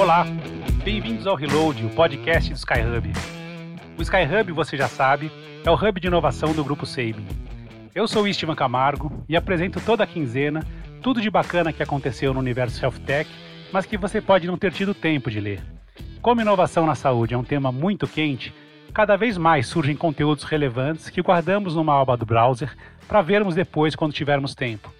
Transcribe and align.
Olá, 0.00 0.24
bem-vindos 0.82 1.26
ao 1.26 1.34
Reload, 1.34 1.84
o 1.84 1.90
podcast 1.90 2.48
do 2.48 2.56
Skyhub. 2.56 3.12
O 3.98 4.00
Skyhub, 4.00 4.50
você 4.50 4.74
já 4.74 4.88
sabe, 4.88 5.30
é 5.62 5.70
o 5.70 5.74
hub 5.74 6.00
de 6.00 6.06
inovação 6.06 6.54
do 6.54 6.64
Grupo 6.64 6.86
Sabin. 6.86 7.26
Eu 7.94 8.08
sou 8.08 8.26
Estevam 8.26 8.56
Camargo 8.56 9.12
e 9.28 9.36
apresento 9.36 9.78
toda 9.78 10.02
a 10.02 10.06
quinzena 10.06 10.66
tudo 11.02 11.20
de 11.20 11.28
bacana 11.28 11.70
que 11.70 11.82
aconteceu 11.82 12.32
no 12.32 12.40
universo 12.40 12.82
Health 12.82 12.98
Tech, 13.04 13.30
mas 13.70 13.84
que 13.84 13.98
você 13.98 14.22
pode 14.22 14.46
não 14.46 14.56
ter 14.56 14.72
tido 14.72 14.94
tempo 14.94 15.30
de 15.30 15.38
ler. 15.38 15.62
Como 16.22 16.40
inovação 16.40 16.86
na 16.86 16.94
saúde 16.94 17.34
é 17.34 17.36
um 17.36 17.44
tema 17.44 17.70
muito 17.70 18.08
quente, 18.08 18.54
cada 18.94 19.16
vez 19.16 19.36
mais 19.36 19.66
surgem 19.66 19.94
conteúdos 19.94 20.44
relevantes 20.44 21.10
que 21.10 21.20
guardamos 21.20 21.74
numa 21.74 22.00
aba 22.00 22.16
do 22.16 22.24
browser 22.24 22.74
para 23.06 23.20
vermos 23.20 23.54
depois 23.54 23.94
quando 23.94 24.14
tivermos 24.14 24.54
tempo. 24.54 24.90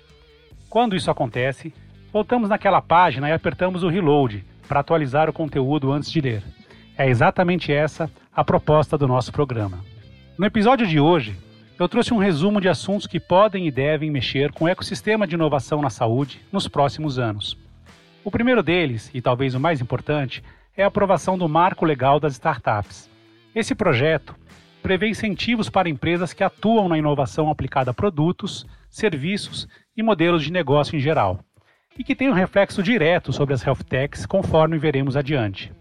Quando 0.68 0.94
isso 0.94 1.10
acontece, 1.10 1.72
voltamos 2.12 2.50
naquela 2.50 2.82
página 2.82 3.30
e 3.30 3.32
apertamos 3.32 3.82
o 3.82 3.88
reload 3.88 4.44
para 4.70 4.78
atualizar 4.78 5.28
o 5.28 5.32
conteúdo 5.32 5.90
antes 5.90 6.12
de 6.12 6.20
ler. 6.20 6.44
É 6.96 7.08
exatamente 7.08 7.72
essa 7.72 8.08
a 8.32 8.44
proposta 8.44 8.96
do 8.96 9.08
nosso 9.08 9.32
programa. 9.32 9.84
No 10.38 10.46
episódio 10.46 10.86
de 10.86 11.00
hoje, 11.00 11.36
eu 11.76 11.88
trouxe 11.88 12.14
um 12.14 12.18
resumo 12.18 12.60
de 12.60 12.68
assuntos 12.68 13.08
que 13.08 13.18
podem 13.18 13.66
e 13.66 13.70
devem 13.72 14.12
mexer 14.12 14.52
com 14.52 14.66
o 14.66 14.68
ecossistema 14.68 15.26
de 15.26 15.34
inovação 15.34 15.82
na 15.82 15.90
saúde 15.90 16.40
nos 16.52 16.68
próximos 16.68 17.18
anos. 17.18 17.58
O 18.22 18.30
primeiro 18.30 18.62
deles, 18.62 19.10
e 19.12 19.20
talvez 19.20 19.56
o 19.56 19.60
mais 19.60 19.80
importante, 19.80 20.40
é 20.76 20.84
a 20.84 20.86
aprovação 20.86 21.36
do 21.36 21.48
Marco 21.48 21.84
Legal 21.84 22.20
das 22.20 22.34
Startups. 22.34 23.10
Esse 23.52 23.74
projeto 23.74 24.36
prevê 24.84 25.08
incentivos 25.08 25.68
para 25.68 25.88
empresas 25.88 26.32
que 26.32 26.44
atuam 26.44 26.88
na 26.88 26.96
inovação 26.96 27.50
aplicada 27.50 27.90
a 27.90 27.94
produtos, 27.94 28.64
serviços 28.88 29.66
e 29.96 30.02
modelos 30.02 30.44
de 30.44 30.52
negócio 30.52 30.96
em 30.96 31.00
geral, 31.00 31.40
e 31.98 32.04
que 32.04 32.14
tem 32.14 32.28
um 32.28 32.34
reflexo 32.34 32.82
direto 32.82 33.32
sobre 33.32 33.54
as 33.54 33.64
health 33.64 33.82
techs, 33.88 34.26
conforme 34.26 34.78
veremos 34.78 35.16
adiante. 35.16 35.72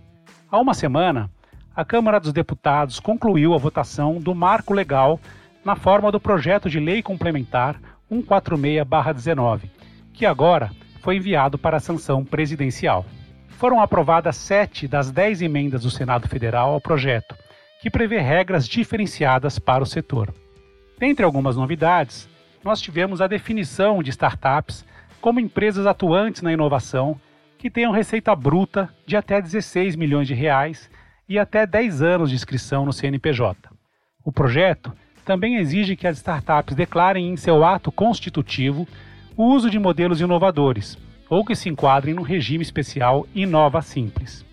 Há 0.51 0.59
uma 0.59 0.73
semana, 0.73 1.29
a 1.75 1.85
Câmara 1.85 2.19
dos 2.19 2.33
Deputados 2.33 2.99
concluiu 2.99 3.53
a 3.53 3.57
votação 3.57 4.19
do 4.19 4.33
marco 4.33 4.73
legal 4.73 5.19
na 5.63 5.75
forma 5.75 6.11
do 6.11 6.19
projeto 6.19 6.69
de 6.69 6.79
lei 6.79 7.01
complementar 7.01 7.79
146-19, 8.11 9.69
que 10.13 10.25
agora 10.25 10.71
foi 11.01 11.17
enviado 11.17 11.57
para 11.57 11.77
a 11.77 11.79
sanção 11.79 12.25
presidencial. 12.25 13.05
Foram 13.47 13.81
aprovadas 13.81 14.35
sete 14.35 14.87
das 14.87 15.11
dez 15.11 15.41
emendas 15.41 15.83
do 15.83 15.91
Senado 15.91 16.27
Federal 16.27 16.73
ao 16.73 16.81
projeto, 16.81 17.35
que 17.81 17.89
prevê 17.89 18.19
regras 18.19 18.67
diferenciadas 18.67 19.59
para 19.59 19.83
o 19.83 19.85
setor. 19.85 20.33
Dentre 20.97 21.23
algumas 21.23 21.55
novidades, 21.55 22.27
nós 22.63 22.81
tivemos 22.81 23.21
a 23.21 23.27
definição 23.27 24.03
de 24.03 24.09
startups 24.09 24.85
como 25.21 25.39
empresas 25.39 25.85
atuantes 25.85 26.41
na 26.41 26.53
inovação 26.53 27.19
que 27.57 27.69
tenham 27.69 27.91
receita 27.91 28.35
bruta 28.35 28.89
de 29.05 29.17
até 29.17 29.41
16 29.41 29.95
milhões 29.95 30.27
de 30.27 30.33
reais 30.33 30.89
e 31.27 31.37
até 31.37 31.67
10 31.67 32.01
anos 32.01 32.29
de 32.29 32.35
inscrição 32.35 32.85
no 32.85 32.93
CNPJ. 32.93 33.69
O 34.23 34.31
projeto 34.31 34.93
também 35.25 35.57
exige 35.57 35.95
que 35.95 36.07
as 36.07 36.17
startups 36.17 36.75
declarem 36.75 37.29
em 37.29 37.37
seu 37.37 37.63
ato 37.63 37.91
constitutivo 37.91 38.87
o 39.35 39.43
uso 39.43 39.69
de 39.69 39.77
modelos 39.77 40.21
inovadores 40.21 40.97
ou 41.29 41.45
que 41.45 41.55
se 41.55 41.69
enquadrem 41.69 42.13
no 42.13 42.23
regime 42.23 42.63
especial 42.63 43.27
Inova 43.35 43.81
Simples. 43.81 44.43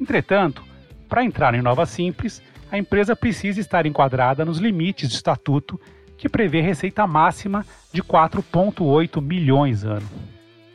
Entretanto, 0.00 0.64
para 1.08 1.24
entrar 1.24 1.52
no 1.52 1.58
Inova 1.58 1.86
Simples, 1.86 2.42
a 2.70 2.76
empresa 2.76 3.14
precisa 3.14 3.60
estar 3.60 3.86
enquadrada 3.86 4.44
nos 4.44 4.58
limites 4.58 5.08
do 5.08 5.14
estatuto 5.14 5.80
que 6.16 6.28
prevê 6.28 6.60
receita 6.60 7.06
máxima 7.06 7.64
de 7.92 8.02
4,8 8.02 9.20
milhões 9.20 9.84
ano. 9.84 10.06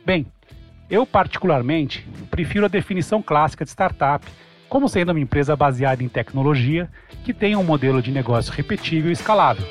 Bem, 0.04 0.26
eu 0.90 1.06
particularmente 1.06 2.06
prefiro 2.30 2.64
a 2.64 2.68
definição 2.68 3.22
clássica 3.22 3.64
de 3.64 3.70
startup, 3.70 4.26
como 4.68 4.88
sendo 4.88 5.10
uma 5.10 5.20
empresa 5.20 5.54
baseada 5.54 6.02
em 6.02 6.08
tecnologia 6.08 6.90
que 7.24 7.32
tenha 7.32 7.58
um 7.58 7.64
modelo 7.64 8.02
de 8.02 8.10
negócio 8.10 8.52
repetível 8.52 9.10
e 9.10 9.12
escalável. 9.12 9.66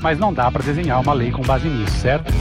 Mas 0.00 0.18
não 0.18 0.32
dá 0.32 0.50
para 0.50 0.62
desenhar 0.62 1.00
uma 1.00 1.12
lei 1.12 1.30
com 1.30 1.42
base 1.42 1.68
nisso, 1.68 1.96
certo? 1.96 2.32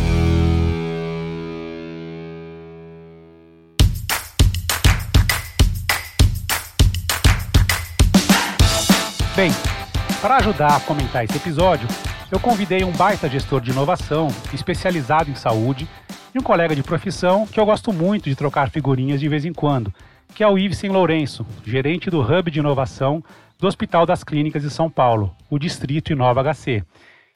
Bem, 9.35 9.51
para 10.21 10.35
ajudar 10.37 10.75
a 10.75 10.79
comentar 10.81 11.23
esse 11.23 11.37
episódio, 11.37 11.87
eu 12.31 12.39
convidei 12.39 12.83
um 12.83 12.91
baita 12.91 13.27
gestor 13.27 13.59
de 13.59 13.71
inovação, 13.71 14.27
especializado 14.53 15.31
em 15.31 15.35
saúde, 15.35 15.87
e 16.33 16.37
um 16.37 16.43
colega 16.43 16.75
de 16.75 16.83
profissão 16.83 17.47
que 17.47 17.59
eu 17.59 17.65
gosto 17.65 17.91
muito 17.91 18.29
de 18.29 18.35
trocar 18.35 18.69
figurinhas 18.69 19.19
de 19.19 19.27
vez 19.27 19.45
em 19.45 19.53
quando, 19.53 19.93
que 20.35 20.43
é 20.43 20.47
o 20.47 20.57
Ivesen 20.57 20.91
Lourenço, 20.91 21.45
gerente 21.65 22.09
do 22.09 22.21
Hub 22.21 22.51
de 22.51 22.59
Inovação 22.59 23.23
do 23.57 23.67
Hospital 23.67 24.05
das 24.05 24.23
Clínicas 24.23 24.61
de 24.61 24.69
São 24.69 24.89
Paulo, 24.89 25.35
o 25.49 25.57
Distrito 25.57 26.11
Inova 26.11 26.43
HC, 26.43 26.83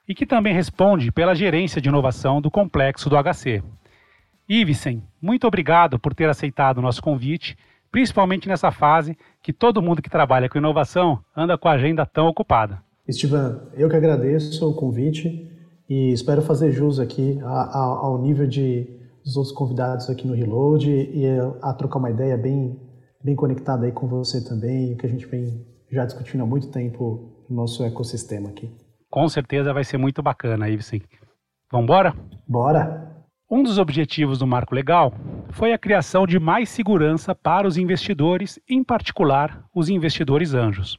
e 0.07 0.13
que 0.13 0.25
também 0.25 0.53
responde 0.53 1.11
pela 1.11 1.35
gerência 1.35 1.81
de 1.81 1.89
inovação 1.89 2.39
do 2.39 2.51
complexo 2.51 3.09
do 3.09 3.15
HC. 3.15 3.63
Ivesen, 4.47 5.01
muito 5.21 5.47
obrigado 5.47 5.97
por 5.97 6.13
ter 6.13 6.29
aceitado 6.29 6.77
o 6.77 6.81
nosso 6.81 7.01
convite 7.01 7.57
principalmente 7.93 8.49
nessa 8.49 8.71
fase 8.71 9.15
que 9.39 9.53
todo 9.53 9.79
mundo 9.79 10.01
que 10.01 10.09
trabalha 10.09 10.49
com 10.49 10.57
inovação 10.57 11.23
anda 11.37 11.59
com 11.59 11.69
a 11.69 11.73
agenda 11.73 12.07
tão 12.07 12.25
ocupada. 12.25 12.81
Estevam, 13.07 13.69
eu 13.73 13.89
que 13.89 13.95
agradeço 13.95 14.69
o 14.69 14.73
convite 14.73 15.51
e 15.89 16.11
espero 16.13 16.41
fazer 16.41 16.71
jus 16.71 16.99
aqui 16.99 17.39
ao 17.41 18.21
nível 18.21 18.47
de 18.47 19.01
dos 19.23 19.37
outros 19.37 19.55
convidados 19.55 20.09
aqui 20.09 20.27
no 20.27 20.33
Reload 20.33 20.89
e 20.89 21.25
a 21.61 21.73
trocar 21.73 21.99
uma 21.99 22.09
ideia 22.09 22.37
bem, 22.37 22.77
bem 23.23 23.35
conectada 23.35 23.85
aí 23.85 23.91
com 23.91 24.07
você 24.07 24.43
também, 24.43 24.97
que 24.97 25.05
a 25.05 25.09
gente 25.09 25.25
vem 25.25 25.65
já 25.89 26.05
discutindo 26.05 26.43
há 26.43 26.45
muito 26.45 26.69
tempo 26.69 27.45
no 27.49 27.55
nosso 27.55 27.83
ecossistema 27.83 28.49
aqui. 28.49 28.69
Com 29.09 29.27
certeza 29.29 29.73
vai 29.73 29.83
ser 29.83 29.97
muito 29.97 30.21
bacana, 30.21 30.69
Ivesen. 30.69 31.01
Vamos 31.71 31.85
embora? 31.85 32.13
Bora! 32.47 33.13
Um 33.49 33.63
dos 33.63 33.77
objetivos 33.77 34.39
do 34.39 34.47
marco 34.47 34.73
legal 34.73 35.13
foi 35.51 35.73
a 35.73 35.77
criação 35.77 36.25
de 36.25 36.39
mais 36.39 36.69
segurança 36.69 37.35
para 37.35 37.67
os 37.67 37.77
investidores, 37.77 38.59
em 38.67 38.83
particular 38.83 39.63
os 39.73 39.89
investidores 39.89 40.53
anjos. 40.53 40.97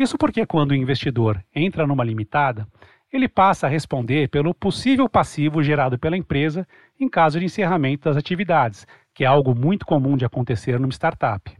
Isso 0.00 0.16
porque 0.16 0.46
quando 0.46 0.70
o 0.70 0.74
investidor 0.74 1.44
entra 1.54 1.86
numa 1.86 2.02
limitada, 2.02 2.66
ele 3.12 3.28
passa 3.28 3.66
a 3.66 3.70
responder 3.70 4.30
pelo 4.30 4.54
possível 4.54 5.06
passivo 5.10 5.62
gerado 5.62 5.98
pela 5.98 6.16
empresa 6.16 6.66
em 6.98 7.06
caso 7.06 7.38
de 7.38 7.44
encerramento 7.44 8.08
das 8.08 8.16
atividades, 8.16 8.86
que 9.12 9.24
é 9.24 9.26
algo 9.26 9.54
muito 9.54 9.84
comum 9.84 10.16
de 10.16 10.24
acontecer 10.24 10.80
numa 10.80 10.90
startup. 10.90 11.54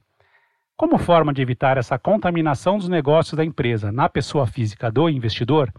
Como 0.74 0.96
forma 0.96 1.34
de 1.34 1.42
evitar 1.42 1.76
essa 1.76 1.98
contaminação 1.98 2.78
dos 2.78 2.88
negócios 2.88 3.36
da 3.36 3.44
empresa 3.44 3.92
na 3.92 4.08
pessoa 4.08 4.46
física 4.46 4.90
do 4.90 5.10
investidor, 5.10 5.70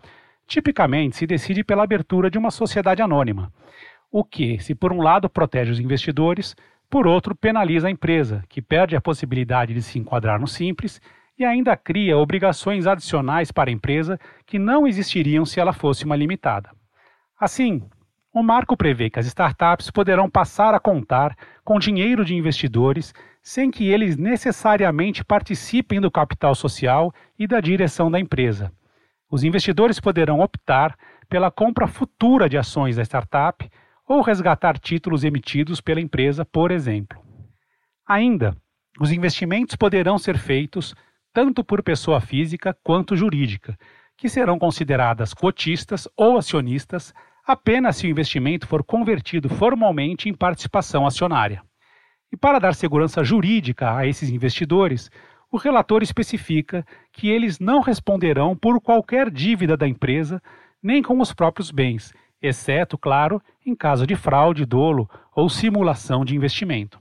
tipicamente 0.45 1.15
se 1.15 1.25
decide 1.25 1.63
pela 1.63 1.83
abertura 1.83 2.29
de 2.29 2.37
uma 2.37 2.51
sociedade 2.51 3.01
anônima 3.01 3.51
o 4.11 4.23
que, 4.25 4.59
se 4.59 4.75
por 4.75 4.91
um 4.91 5.01
lado 5.01 5.29
protege 5.29 5.71
os 5.71 5.79
investidores, 5.79 6.55
por 6.89 7.07
outro 7.07 7.33
penaliza 7.33 7.87
a 7.87 7.91
empresa, 7.91 8.43
que 8.49 8.61
perde 8.61 8.95
a 8.95 9.01
possibilidade 9.01 9.73
de 9.73 9.81
se 9.81 9.97
enquadrar 9.97 10.39
no 10.39 10.47
simples 10.47 11.01
e 11.41 11.45
ainda 11.45 11.75
cria 11.75 12.17
obrigações 12.17 12.85
adicionais 12.85 13.51
para 13.51 13.69
a 13.69 13.73
empresa 13.73 14.19
que 14.45 14.59
não 14.59 14.85
existiriam 14.85 15.43
se 15.43 15.59
ela 15.59 15.73
fosse 15.73 16.05
uma 16.05 16.15
limitada. 16.15 16.69
Assim, 17.39 17.81
o 18.31 18.43
marco 18.43 18.77
prevê 18.77 19.09
que 19.09 19.17
as 19.17 19.25
startups 19.25 19.89
poderão 19.89 20.29
passar 20.29 20.75
a 20.75 20.79
contar 20.79 21.35
com 21.63 21.79
dinheiro 21.79 22.23
de 22.23 22.35
investidores 22.35 23.11
sem 23.41 23.71
que 23.71 23.89
eles 23.89 24.17
necessariamente 24.17 25.25
participem 25.25 25.99
do 25.99 26.11
capital 26.11 26.53
social 26.53 27.11
e 27.39 27.47
da 27.47 27.59
direção 27.59 28.11
da 28.11 28.19
empresa. 28.19 28.71
Os 29.29 29.43
investidores 29.43 29.99
poderão 29.99 30.41
optar 30.41 30.95
pela 31.27 31.49
compra 31.49 31.87
futura 31.87 32.47
de 32.47 32.57
ações 32.57 32.97
da 32.97 33.01
startup 33.01 33.67
ou 34.07 34.21
resgatar 34.21 34.77
títulos 34.77 35.23
emitidos 35.23 35.81
pela 35.81 36.01
empresa, 36.01 36.45
por 36.45 36.69
exemplo. 36.69 37.19
Ainda, 38.07 38.55
os 38.99 39.11
investimentos 39.11 39.75
poderão 39.75 40.19
ser 40.19 40.37
feitos 40.37 40.93
tanto 41.33 41.63
por 41.63 41.81
pessoa 41.83 42.19
física 42.19 42.75
quanto 42.83 43.15
jurídica, 43.15 43.77
que 44.17 44.29
serão 44.29 44.59
consideradas 44.59 45.33
cotistas 45.33 46.07
ou 46.15 46.37
acionistas 46.37 47.13
apenas 47.45 47.97
se 47.97 48.07
o 48.07 48.09
investimento 48.09 48.67
for 48.67 48.83
convertido 48.83 49.49
formalmente 49.49 50.29
em 50.29 50.33
participação 50.33 51.05
acionária. 51.05 51.63
E 52.31 52.37
para 52.37 52.59
dar 52.59 52.75
segurança 52.75 53.23
jurídica 53.23 53.95
a 53.95 54.05
esses 54.05 54.29
investidores, 54.29 55.09
o 55.51 55.57
relator 55.57 56.01
especifica 56.01 56.85
que 57.11 57.27
eles 57.27 57.59
não 57.59 57.81
responderão 57.81 58.55
por 58.55 58.79
qualquer 58.79 59.29
dívida 59.29 59.75
da 59.75 59.87
empresa, 59.87 60.41
nem 60.81 61.01
com 61.01 61.19
os 61.19 61.33
próprios 61.33 61.71
bens, 61.71 62.13
exceto, 62.41 62.97
claro, 62.97 63.41
em 63.65 63.75
caso 63.75 64.07
de 64.07 64.15
fraude, 64.15 64.65
dolo 64.65 65.09
ou 65.35 65.49
simulação 65.49 66.23
de 66.23 66.35
investimento. 66.35 66.99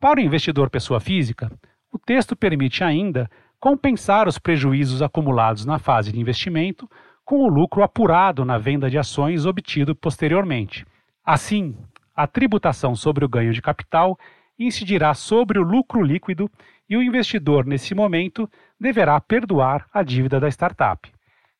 Para 0.00 0.18
o 0.18 0.22
investidor 0.22 0.70
pessoa 0.70 0.98
física, 0.98 1.52
o 1.92 1.98
texto 1.98 2.34
permite 2.34 2.82
ainda 2.82 3.30
compensar 3.64 4.28
os 4.28 4.38
prejuízos 4.38 5.00
acumulados 5.00 5.64
na 5.64 5.78
fase 5.78 6.12
de 6.12 6.20
investimento 6.20 6.86
com 7.24 7.36
o 7.36 7.48
lucro 7.48 7.82
apurado 7.82 8.44
na 8.44 8.58
venda 8.58 8.90
de 8.90 8.98
ações 8.98 9.46
obtido 9.46 9.96
posteriormente. 9.96 10.84
Assim, 11.24 11.74
a 12.14 12.26
tributação 12.26 12.94
sobre 12.94 13.24
o 13.24 13.28
ganho 13.28 13.54
de 13.54 13.62
capital 13.62 14.18
incidirá 14.58 15.14
sobre 15.14 15.58
o 15.58 15.62
lucro 15.62 16.02
líquido 16.02 16.50
e 16.90 16.94
o 16.94 17.02
investidor, 17.02 17.64
nesse 17.64 17.94
momento, 17.94 18.46
deverá 18.78 19.18
perdoar 19.18 19.86
a 19.94 20.02
dívida 20.02 20.38
da 20.38 20.48
startup. 20.48 21.10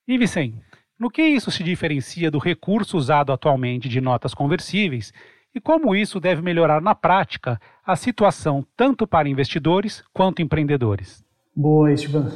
E 0.06 0.18
Vicente, 0.18 0.60
no 1.00 1.08
que 1.08 1.22
isso 1.22 1.50
se 1.50 1.64
diferencia 1.64 2.30
do 2.30 2.38
recurso 2.38 2.98
usado 2.98 3.32
atualmente 3.32 3.88
de 3.88 4.02
notas 4.02 4.34
conversíveis 4.34 5.10
e 5.54 5.58
como 5.58 5.96
isso 5.96 6.20
deve 6.20 6.42
melhorar 6.42 6.82
na 6.82 6.94
prática 6.94 7.58
a 7.82 7.96
situação 7.96 8.62
tanto 8.76 9.06
para 9.06 9.26
investidores 9.26 10.04
quanto 10.12 10.42
empreendedores? 10.42 11.23
Boa, 11.56 11.92
Esteban. 11.92 12.32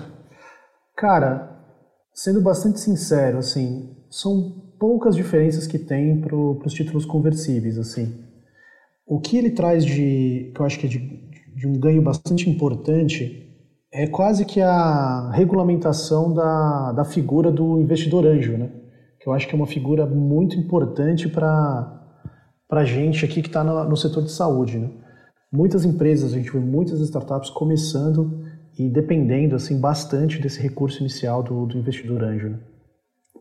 Cara, 0.96 1.50
sendo 2.14 2.40
bastante 2.40 2.78
sincero, 2.78 3.38
assim, 3.38 3.96
são 4.08 4.62
poucas 4.78 5.16
diferenças 5.16 5.66
que 5.66 5.76
tem 5.76 6.20
para 6.20 6.36
os 6.36 6.72
títulos 6.72 7.04
conversíveis, 7.04 7.78
assim. 7.78 8.14
O 9.04 9.18
que 9.18 9.36
ele 9.36 9.50
traz 9.50 9.84
de, 9.84 10.52
que 10.54 10.60
eu 10.60 10.64
acho 10.64 10.78
que 10.78 10.86
é 10.86 10.88
de, 10.88 10.98
de 11.56 11.66
um 11.66 11.72
ganho 11.72 12.00
bastante 12.00 12.48
importante, 12.48 13.44
é 13.92 14.06
quase 14.06 14.44
que 14.44 14.60
a 14.60 15.32
regulamentação 15.32 16.32
da, 16.32 16.92
da 16.92 17.04
figura 17.04 17.50
do 17.50 17.80
investidor 17.80 18.24
anjo, 18.24 18.56
né? 18.56 18.70
Que 19.20 19.28
eu 19.28 19.32
acho 19.32 19.48
que 19.48 19.54
é 19.54 19.56
uma 19.56 19.66
figura 19.66 20.06
muito 20.06 20.56
importante 20.56 21.26
para 21.26 22.04
a 22.70 22.84
gente 22.84 23.24
aqui 23.24 23.42
que 23.42 23.48
está 23.48 23.64
no, 23.64 23.82
no, 23.82 23.96
setor 23.96 24.22
de 24.22 24.30
saúde, 24.30 24.78
né? 24.78 24.90
Muitas 25.50 25.84
empresas, 25.84 26.32
a 26.32 26.36
gente 26.36 26.52
vê 26.52 26.60
muitas 26.60 27.00
startups 27.00 27.50
começando 27.50 28.46
e 28.78 28.88
dependendo 28.88 29.56
assim 29.56 29.80
bastante 29.80 30.40
desse 30.40 30.60
recurso 30.60 31.00
inicial 31.00 31.42
do, 31.42 31.66
do 31.66 31.78
investidor 31.78 32.22
anjo, 32.22 32.50
né? 32.50 32.58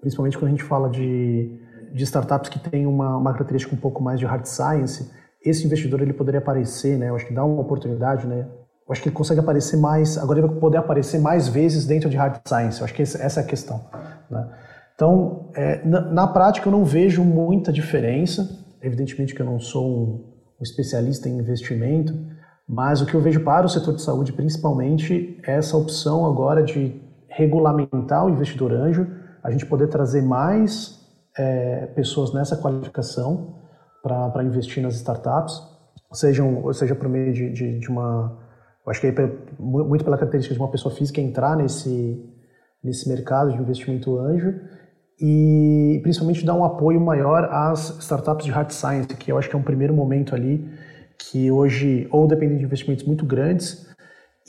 principalmente 0.01 0.37
quando 0.37 0.47
a 0.47 0.51
gente 0.51 0.63
fala 0.63 0.89
de, 0.89 1.59
de 1.93 2.03
startups 2.03 2.49
que 2.49 2.59
têm 2.59 2.87
uma, 2.87 3.17
uma 3.17 3.31
característica 3.33 3.75
um 3.75 3.77
pouco 3.79 4.01
mais 4.01 4.19
de 4.19 4.25
hard 4.25 4.45
science, 4.45 5.11
esse 5.43 5.65
investidor 5.65 6.01
ele 6.01 6.13
poderia 6.13 6.39
aparecer, 6.39 6.97
né? 6.97 7.09
Eu 7.09 7.15
acho 7.15 7.25
que 7.25 7.33
dá 7.33 7.43
uma 7.45 7.61
oportunidade, 7.61 8.27
né? 8.27 8.47
Eu 8.87 8.91
acho 8.91 9.01
que 9.01 9.09
ele 9.09 9.15
consegue 9.15 9.39
aparecer 9.39 9.77
mais, 9.77 10.17
agora 10.17 10.39
ele 10.39 10.47
vai 10.47 10.57
poder 10.57 10.77
aparecer 10.77 11.19
mais 11.19 11.47
vezes 11.47 11.85
dentro 11.85 12.09
de 12.09 12.17
hard 12.17 12.39
science. 12.47 12.79
Eu 12.79 12.85
acho 12.85 12.93
que 12.93 13.01
essa 13.01 13.39
é 13.39 13.43
a 13.43 13.45
questão. 13.45 13.85
Né? 14.29 14.49
Então, 14.95 15.51
é, 15.55 15.85
na, 15.85 16.01
na, 16.01 16.27
prática 16.27 16.67
eu 16.67 16.71
não 16.71 16.85
vejo 16.85 17.23
muita 17.23 17.71
diferença. 17.71 18.65
Evidentemente 18.81 19.35
que 19.35 19.41
eu 19.41 19.45
não 19.45 19.59
sou 19.59 19.85
um, 19.85 20.25
um 20.59 20.63
especialista 20.63 21.27
em 21.27 21.37
investimento, 21.37 22.13
mas 22.67 23.01
o 23.01 23.05
que 23.05 23.15
eu 23.15 23.21
vejo 23.21 23.43
para 23.43 23.65
o 23.65 23.69
setor 23.69 23.95
de 23.95 24.01
saúde, 24.01 24.33
principalmente, 24.33 25.39
é 25.47 25.55
essa 25.55 25.77
opção 25.77 26.25
agora 26.25 26.61
de 26.61 27.01
regulamentar 27.29 28.25
o 28.25 28.29
investidor 28.29 28.73
anjo 28.73 29.07
a 29.43 29.51
gente 29.51 29.65
poder 29.65 29.87
trazer 29.87 30.21
mais 30.21 30.99
é, 31.37 31.85
pessoas 31.95 32.33
nessa 32.33 32.57
qualificação 32.57 33.55
para 34.03 34.43
investir 34.43 34.83
nas 34.83 34.95
startups, 34.95 35.61
sejam, 36.11 36.71
seja 36.73 36.95
por 36.95 37.07
meio 37.07 37.33
de, 37.33 37.49
de, 37.51 37.79
de 37.79 37.89
uma. 37.89 38.37
Acho 38.87 39.01
que 39.01 39.07
é 39.07 39.31
muito 39.59 40.03
pela 40.03 40.17
característica 40.17 40.55
de 40.55 40.61
uma 40.61 40.71
pessoa 40.71 40.93
física 40.93 41.19
entrar 41.19 41.57
nesse, 41.57 42.23
nesse 42.81 43.07
mercado 43.09 43.51
de 43.51 43.57
investimento 43.57 44.17
anjo 44.17 44.53
e 45.19 45.99
principalmente 46.03 46.45
dar 46.45 46.53
um 46.53 46.63
apoio 46.63 46.99
maior 47.01 47.45
às 47.51 47.97
startups 47.99 48.45
de 48.45 48.51
hard 48.51 48.71
science, 48.71 49.07
que 49.09 49.31
eu 49.31 49.37
acho 49.37 49.49
que 49.49 49.55
é 49.55 49.59
um 49.59 49.63
primeiro 49.63 49.93
momento 49.93 50.33
ali 50.33 50.65
que 51.17 51.51
hoje 51.51 52.07
ou 52.11 52.27
dependem 52.27 52.57
de 52.57 52.65
investimentos 52.65 53.05
muito 53.05 53.25
grandes 53.25 53.87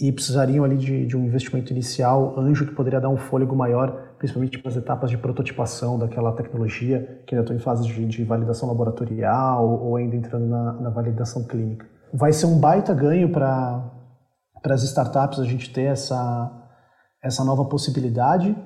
e 0.01 0.13
precisariam 0.13 0.65
ali 0.65 0.77
de, 0.77 1.07
de 1.07 1.17
um 1.17 1.25
investimento 1.25 1.73
inicial 1.73 2.39
anjo 2.39 2.67
que 2.67 2.75
poderia 2.75 3.01
dar 3.01 3.09
um 3.09 3.17
fôlego 3.17 3.57
maior 3.57 4.09
principalmente 4.19 4.59
para 4.59 4.71
as 4.71 4.77
etapas 4.77 5.11
de 5.11 5.17
prototipação 5.17 5.99
daquela 5.99 6.33
tecnologia, 6.33 7.23
que 7.27 7.35
ainda 7.35 7.45
estão 7.45 7.57
em 7.57 7.61
fase 7.61 7.87
de, 7.87 8.05
de 8.05 8.25
validação 8.25 8.69
laboratorial 8.69 9.65
ou 9.65 9.97
ainda 9.97 10.17
entrando 10.17 10.47
na, 10.47 10.73
na, 10.75 10.91
validação 10.91 11.45
clínica. 11.45 11.87
Vai 12.13 12.33
ser 12.33 12.47
um 12.47 12.59
baita 12.59 12.93
ganho 12.93 13.31
para 13.31 13.93
as 14.65 14.83
startups 14.83 15.39
a 15.39 15.45
gente 15.45 15.73
ter 15.73 15.85
essa, 15.85 16.51
essa 17.23 17.45
nova 17.45 17.65
possibilidade 17.65 18.57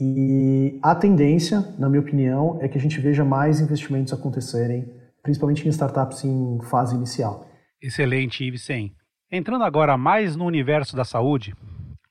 e 0.00 0.78
a 0.80 0.94
tendência, 0.94 1.74
na 1.76 1.88
minha 1.88 2.00
opinião, 2.00 2.58
é 2.60 2.68
que 2.68 2.78
a 2.78 2.80
gente 2.80 3.00
veja 3.00 3.24
mais 3.24 3.60
investimentos 3.60 4.12
acontecerem, 4.12 4.86
principalmente 5.28 5.66
em 5.66 5.68
startups 5.68 6.24
em 6.24 6.58
fase 6.70 6.96
inicial. 6.96 7.46
Excelente, 7.82 8.42
Ivesen. 8.42 8.94
Entrando 9.30 9.62
agora 9.62 9.94
mais 9.98 10.34
no 10.34 10.46
universo 10.46 10.96
da 10.96 11.04
saúde, 11.04 11.54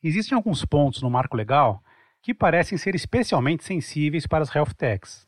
existem 0.04 0.36
alguns 0.36 0.64
pontos 0.64 1.02
no 1.02 1.10
marco 1.10 1.36
legal 1.36 1.82
que 2.22 2.32
parecem 2.32 2.78
ser 2.78 2.94
especialmente 2.94 3.64
sensíveis 3.64 4.28
para 4.28 4.44
as 4.44 4.54
health 4.54 4.76
techs. 4.78 5.28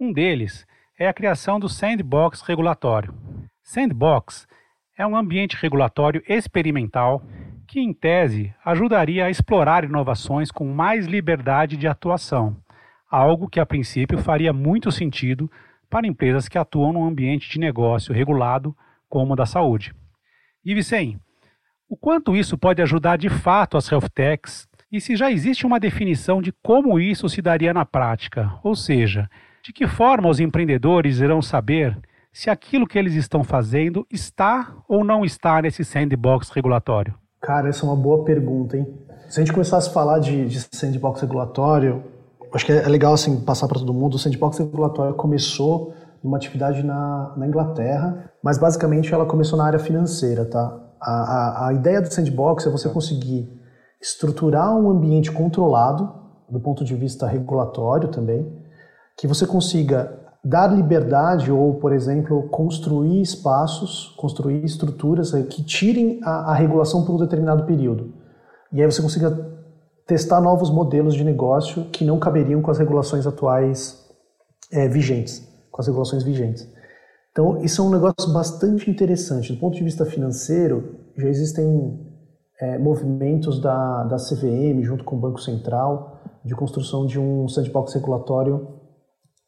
Um 0.00 0.10
deles 0.10 0.66
é 0.98 1.06
a 1.06 1.12
criação 1.12 1.60
do 1.60 1.68
sandbox 1.68 2.40
regulatório. 2.40 3.14
Sandbox 3.62 4.48
é 4.96 5.06
um 5.06 5.14
ambiente 5.14 5.54
regulatório 5.54 6.22
experimental 6.26 7.22
que, 7.66 7.78
em 7.78 7.92
tese, 7.92 8.54
ajudaria 8.64 9.26
a 9.26 9.30
explorar 9.30 9.84
inovações 9.84 10.50
com 10.50 10.64
mais 10.72 11.04
liberdade 11.06 11.76
de 11.76 11.86
atuação, 11.86 12.56
algo 13.10 13.50
que 13.50 13.60
a 13.60 13.66
princípio 13.66 14.16
faria 14.16 14.50
muito 14.50 14.90
sentido 14.90 15.50
para 15.88 16.06
empresas 16.06 16.48
que 16.48 16.58
atuam 16.58 16.92
num 16.92 17.04
ambiente 17.04 17.50
de 17.50 17.58
negócio 17.58 18.14
regulado 18.14 18.76
como 19.08 19.32
o 19.32 19.36
da 19.36 19.46
saúde. 19.46 19.94
E 20.64 20.74
Vicem, 20.74 21.18
o 21.88 21.96
quanto 21.96 22.36
isso 22.36 22.58
pode 22.58 22.82
ajudar 22.82 23.16
de 23.16 23.28
fato 23.28 23.76
as 23.76 23.90
health 23.90 24.08
techs 24.14 24.68
e 24.90 25.00
se 25.00 25.16
já 25.16 25.30
existe 25.30 25.66
uma 25.66 25.80
definição 25.80 26.40
de 26.40 26.52
como 26.62 26.98
isso 26.98 27.28
se 27.28 27.42
daria 27.42 27.74
na 27.74 27.84
prática, 27.84 28.52
ou 28.62 28.74
seja, 28.74 29.28
de 29.62 29.72
que 29.72 29.86
forma 29.86 30.28
os 30.28 30.40
empreendedores 30.40 31.20
irão 31.20 31.42
saber 31.42 31.98
se 32.32 32.48
aquilo 32.48 32.86
que 32.86 32.98
eles 32.98 33.14
estão 33.14 33.42
fazendo 33.42 34.06
está 34.10 34.74
ou 34.88 35.04
não 35.04 35.24
está 35.24 35.60
nesse 35.60 35.84
sandbox 35.84 36.50
regulatório? 36.50 37.14
Cara, 37.40 37.68
essa 37.68 37.84
é 37.84 37.88
uma 37.88 37.96
boa 37.96 38.24
pergunta, 38.24 38.76
hein? 38.76 38.86
Se 39.28 39.40
a 39.40 39.44
gente 39.44 39.52
começasse 39.52 39.90
a 39.90 39.92
falar 39.92 40.18
de, 40.20 40.46
de 40.46 40.60
sandbox 40.72 41.20
regulatório, 41.20 42.02
acho 42.52 42.66
que 42.66 42.72
é 42.72 42.88
legal 42.88 43.12
assim 43.12 43.40
passar 43.40 43.68
para 43.68 43.78
todo 43.78 43.92
mundo. 43.92 44.14
O 44.14 44.18
sandbox 44.18 44.58
regulatório 44.58 45.14
começou 45.14 45.92
numa 46.22 46.36
atividade 46.36 46.82
na, 46.82 47.34
na 47.36 47.46
Inglaterra, 47.46 48.30
mas 48.42 48.58
basicamente 48.58 49.12
ela 49.12 49.26
começou 49.26 49.58
na 49.58 49.66
área 49.66 49.78
financeira, 49.78 50.44
tá? 50.44 50.76
A, 51.00 51.12
a, 51.12 51.68
a 51.68 51.72
ideia 51.72 52.00
do 52.00 52.12
sandbox 52.12 52.66
é 52.66 52.70
você 52.70 52.88
conseguir 52.88 53.48
estruturar 54.00 54.76
um 54.76 54.90
ambiente 54.90 55.30
controlado, 55.30 56.12
do 56.48 56.60
ponto 56.60 56.84
de 56.84 56.94
vista 56.94 57.26
regulatório 57.26 58.08
também, 58.08 58.50
que 59.16 59.26
você 59.26 59.46
consiga 59.46 60.18
dar 60.42 60.68
liberdade 60.68 61.50
ou, 61.50 61.74
por 61.74 61.92
exemplo, 61.92 62.48
construir 62.48 63.20
espaços, 63.20 64.14
construir 64.16 64.64
estruturas 64.64 65.32
que 65.50 65.62
tirem 65.62 66.20
a, 66.22 66.52
a 66.52 66.54
regulação 66.54 67.04
por 67.04 67.14
um 67.14 67.18
determinado 67.18 67.64
período. 67.64 68.14
E 68.72 68.80
aí 68.80 68.90
você 68.90 69.02
consiga 69.02 69.30
testar 70.08 70.40
novos 70.40 70.70
modelos 70.70 71.14
de 71.14 71.22
negócio 71.22 71.84
que 71.90 72.02
não 72.02 72.18
caberiam 72.18 72.62
com 72.62 72.70
as 72.70 72.78
regulações 72.78 73.26
atuais 73.26 74.08
é, 74.72 74.88
vigentes, 74.88 75.46
com 75.70 75.82
as 75.82 75.86
regulações 75.86 76.22
vigentes. 76.22 76.66
Então, 77.30 77.62
isso 77.62 77.82
é 77.82 77.84
um 77.84 77.90
negócio 77.90 78.32
bastante 78.32 78.90
interessante. 78.90 79.52
Do 79.52 79.60
ponto 79.60 79.76
de 79.76 79.84
vista 79.84 80.06
financeiro, 80.06 80.96
já 81.14 81.28
existem 81.28 82.00
é, 82.58 82.78
movimentos 82.78 83.60
da, 83.60 84.04
da 84.04 84.16
CVM 84.16 84.82
junto 84.82 85.04
com 85.04 85.14
o 85.14 85.20
Banco 85.20 85.42
Central 85.42 86.18
de 86.42 86.54
construção 86.54 87.04
de 87.06 87.20
um 87.20 87.46
sandbox 87.46 87.92
regulatório 87.92 88.66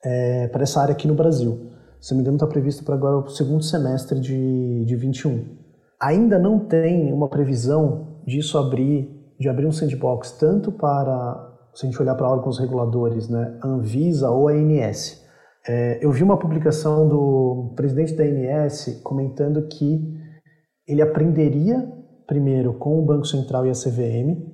é, 0.04 0.46
para 0.48 0.62
essa 0.62 0.82
área 0.82 0.92
aqui 0.92 1.08
no 1.08 1.14
Brasil. 1.14 1.70
Se 1.98 2.12
não 2.12 2.18
me 2.18 2.22
engano, 2.22 2.36
está 2.36 2.46
previsto 2.46 2.84
para 2.84 2.94
agora 2.94 3.16
o 3.16 3.28
segundo 3.30 3.64
semestre 3.64 4.20
de, 4.20 4.84
de 4.84 4.94
21. 4.94 5.56
Ainda 5.98 6.38
não 6.38 6.58
tem 6.58 7.10
uma 7.12 7.28
previsão 7.28 8.18
disso 8.26 8.58
abrir, 8.58 9.19
de 9.40 9.48
abrir 9.48 9.66
um 9.66 9.72
sandbox 9.72 10.32
tanto 10.32 10.70
para, 10.70 11.50
se 11.74 11.86
a 11.86 11.90
gente 11.90 12.00
olhar 12.00 12.14
para 12.14 12.28
órgãos 12.28 12.58
reguladores, 12.58 13.26
né, 13.28 13.58
Anvisa 13.64 14.30
ou 14.30 14.48
a 14.48 14.52
ANS. 14.52 15.24
É, 15.66 15.98
eu 16.04 16.12
vi 16.12 16.22
uma 16.22 16.38
publicação 16.38 17.08
do 17.08 17.72
presidente 17.74 18.14
da 18.14 18.22
ANS 18.22 19.00
comentando 19.02 19.66
que 19.66 20.14
ele 20.86 21.00
aprenderia 21.00 21.90
primeiro 22.26 22.74
com 22.74 22.98
o 22.98 23.04
Banco 23.04 23.26
Central 23.26 23.66
e 23.66 23.70
a 23.70 23.72
CVM, 23.72 24.50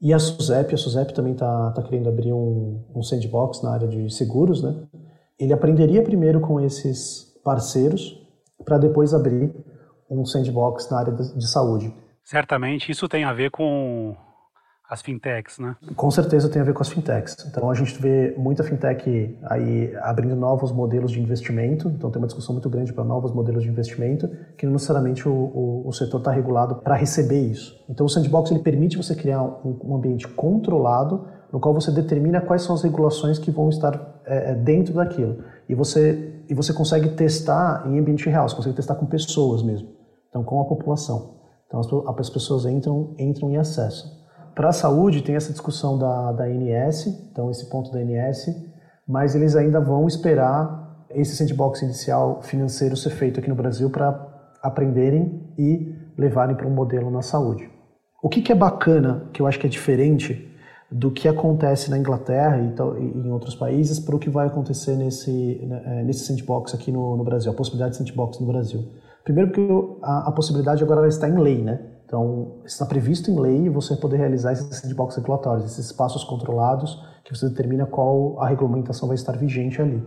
e 0.00 0.14
a 0.14 0.18
SUSEP, 0.18 0.74
a 0.74 0.78
SUSEP 0.78 1.12
também 1.12 1.34
está 1.34 1.72
tá 1.72 1.82
querendo 1.82 2.08
abrir 2.08 2.32
um, 2.32 2.82
um 2.94 3.02
sandbox 3.02 3.62
na 3.62 3.72
área 3.72 3.86
de 3.86 4.08
seguros, 4.14 4.62
né? 4.62 4.74
Ele 5.38 5.52
aprenderia 5.52 6.02
primeiro 6.02 6.40
com 6.40 6.58
esses 6.58 7.34
parceiros 7.44 8.18
para 8.64 8.78
depois 8.78 9.12
abrir 9.12 9.54
um 10.10 10.24
sandbox 10.24 10.88
na 10.90 10.98
área 10.98 11.12
de 11.12 11.46
saúde. 11.46 11.94
Certamente 12.24 12.90
isso 12.92 13.08
tem 13.08 13.24
a 13.24 13.32
ver 13.32 13.50
com 13.50 14.16
as 14.90 15.02
fintechs, 15.02 15.60
né? 15.60 15.76
Com 15.94 16.10
certeza 16.10 16.48
tem 16.48 16.60
a 16.60 16.64
ver 16.64 16.74
com 16.74 16.82
as 16.82 16.88
fintechs. 16.88 17.36
Então 17.46 17.70
a 17.70 17.74
gente 17.74 17.96
vê 18.02 18.34
muita 18.36 18.64
fintech 18.64 19.38
aí 19.44 19.96
abrindo 20.02 20.34
novos 20.34 20.72
modelos 20.72 21.12
de 21.12 21.20
investimento. 21.20 21.88
Então 21.88 22.10
tem 22.10 22.20
uma 22.20 22.26
discussão 22.26 22.52
muito 22.52 22.68
grande 22.68 22.92
para 22.92 23.04
novos 23.04 23.32
modelos 23.32 23.62
de 23.62 23.68
investimento, 23.68 24.28
que 24.58 24.66
não 24.66 24.72
necessariamente 24.72 25.28
o, 25.28 25.32
o, 25.32 25.88
o 25.88 25.92
setor 25.92 26.18
está 26.18 26.32
regulado 26.32 26.74
para 26.82 26.96
receber 26.96 27.40
isso. 27.40 27.80
Então 27.88 28.04
o 28.04 28.08
sandbox 28.08 28.50
ele 28.50 28.60
permite 28.60 28.96
você 28.96 29.14
criar 29.14 29.40
um, 29.40 29.78
um, 29.84 29.94
ambiente 29.94 30.26
controlado, 30.26 31.24
no 31.52 31.60
qual 31.60 31.72
você 31.72 31.92
determina 31.92 32.40
quais 32.40 32.62
são 32.62 32.74
as 32.74 32.82
regulações 32.82 33.38
que 33.38 33.52
vão 33.52 33.68
estar 33.68 34.20
é, 34.26 34.50
é 34.50 34.54
dentro 34.56 34.92
daquilo. 34.94 35.44
E 35.68 35.74
você 35.74 36.42
e 36.48 36.54
você 36.54 36.72
consegue 36.72 37.10
testar 37.10 37.84
em 37.86 37.96
ambiente 37.96 38.28
real. 38.28 38.48
Você 38.48 38.56
consegue 38.56 38.74
testar 38.74 38.96
com 38.96 39.06
pessoas 39.06 39.62
mesmo. 39.62 39.88
então 40.28 40.42
com 40.42 40.60
a 40.60 40.64
população. 40.64 41.39
Então 41.70 41.78
as, 41.78 42.18
as 42.18 42.28
pessoas 42.28 42.66
entram, 42.66 43.14
entram 43.16 43.50
e 43.52 43.56
acessam. 43.56 44.10
Para 44.56 44.70
a 44.70 44.72
saúde 44.72 45.22
tem 45.22 45.36
essa 45.36 45.52
discussão 45.52 45.96
da, 45.96 46.32
da 46.32 46.50
então 46.50 47.50
esse 47.50 47.70
ponto 47.70 47.92
da 47.92 48.00
ANS, 48.00 48.46
mas 49.06 49.36
eles 49.36 49.54
ainda 49.54 49.80
vão 49.80 50.06
esperar 50.08 51.06
esse 51.10 51.36
sandbox 51.36 51.82
inicial 51.82 52.42
financeiro 52.42 52.96
ser 52.96 53.10
feito 53.10 53.40
aqui 53.40 53.48
no 53.48 53.54
Brasil 53.54 53.88
para 53.88 54.28
aprenderem 54.62 55.48
e 55.56 55.94
levarem 56.18 56.56
para 56.56 56.66
um 56.66 56.70
modelo 56.70 57.10
na 57.10 57.22
saúde. 57.22 57.70
O 58.22 58.28
que, 58.28 58.42
que, 58.42 58.52
é 58.52 58.54
bacana, 58.54 59.28
que 59.32 59.40
eu 59.40 59.46
acho 59.46 59.58
que 59.58 59.66
é 59.66 59.70
diferente 59.70 60.46
do 60.90 61.10
que 61.10 61.28
acontece 61.28 61.88
na 61.88 61.96
Inglaterra 61.96 62.58
e, 62.58 62.74
e 63.02 63.26
em 63.26 63.30
outros 63.30 63.54
países 63.54 63.98
para 63.98 64.14
o 64.14 64.18
que 64.18 64.28
vai 64.28 64.48
acontecer 64.48 64.96
nesse, 64.96 65.60
né, 65.62 65.82
é, 65.86 66.02
nesse 66.02 66.26
sandbox 66.26 66.74
aqui 66.74 66.90
no, 66.90 67.16
no, 67.16 67.24
Brasil, 67.24 67.50
a 67.50 67.54
possibilidade 67.54 67.92
de 67.92 67.98
sandbox 67.98 68.38
no 68.40 68.46
Brasil. 68.46 68.84
Primeiro 69.24 69.50
porque 69.50 69.96
a, 70.02 70.28
a 70.28 70.32
possibilidade 70.32 70.82
agora 70.82 71.06
está 71.06 71.28
em 71.28 71.38
lei, 71.38 71.62
né? 71.62 71.80
Então, 72.04 72.56
está 72.64 72.84
previsto 72.84 73.30
em 73.30 73.38
lei 73.38 73.68
você 73.68 73.94
poder 73.94 74.16
realizar 74.16 74.52
esses 74.52 74.76
sandbox 74.76 75.14
regulatórios, 75.14 75.64
esses 75.64 75.86
espaços 75.86 76.24
controlados 76.24 77.00
que 77.24 77.36
você 77.36 77.48
determina 77.48 77.86
qual 77.86 78.40
a 78.40 78.48
regulamentação 78.48 79.06
vai 79.06 79.14
estar 79.14 79.36
vigente 79.36 79.80
ali 79.80 80.02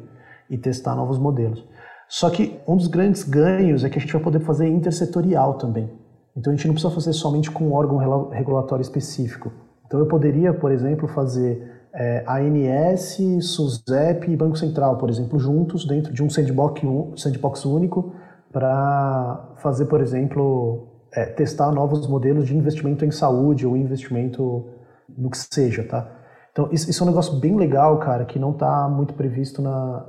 e 0.50 0.58
testar 0.58 0.96
novos 0.96 1.18
modelos. 1.18 1.66
Só 2.10 2.30
que 2.30 2.60
um 2.68 2.76
dos 2.76 2.88
grandes 2.88 3.24
ganhos 3.24 3.86
é 3.86 3.90
que 3.90 3.98
a 3.98 4.02
gente 4.02 4.12
vai 4.12 4.22
poder 4.22 4.42
fazer 4.42 4.68
intersetorial 4.68 5.54
também. 5.54 5.90
Então 6.36 6.52
a 6.52 6.56
gente 6.56 6.68
não 6.68 6.74
precisa 6.74 6.94
fazer 6.94 7.14
somente 7.14 7.50
com 7.50 7.66
um 7.66 7.74
órgão 7.74 8.28
regulatório 8.30 8.82
específico. 8.82 9.52
Então 9.86 10.00
eu 10.00 10.06
poderia, 10.06 10.54
por 10.54 10.72
exemplo, 10.72 11.08
fazer 11.08 11.72
é, 11.94 12.26
ANS, 12.28 13.18
SUSEP 13.42 14.30
e 14.30 14.36
Banco 14.36 14.58
Central, 14.58 14.98
por 14.98 15.10
exemplo, 15.10 15.40
juntos 15.40 15.86
dentro 15.86 16.12
de 16.12 16.22
um 16.22 16.30
sandbox, 16.30 16.82
sandbox 17.16 17.64
único 17.66 18.14
para 18.54 19.56
fazer, 19.58 19.86
por 19.86 20.00
exemplo, 20.00 20.88
é, 21.12 21.26
testar 21.26 21.72
novos 21.72 22.08
modelos 22.08 22.46
de 22.46 22.56
investimento 22.56 23.04
em 23.04 23.12
saúde 23.12 23.66
ou 23.66 23.76
investimento 23.76 24.70
no 25.18 25.30
que 25.30 25.38
seja, 25.38 25.84
tá? 25.84 26.10
Então 26.52 26.70
isso, 26.72 26.90
isso 26.90 27.04
é 27.04 27.06
um 27.06 27.10
negócio 27.10 27.40
bem 27.40 27.58
legal, 27.58 27.98
cara, 27.98 28.26
que 28.26 28.38
não 28.38 28.52
está 28.52 28.88
muito 28.88 29.16
previsto 29.16 29.60
na, 29.62 30.06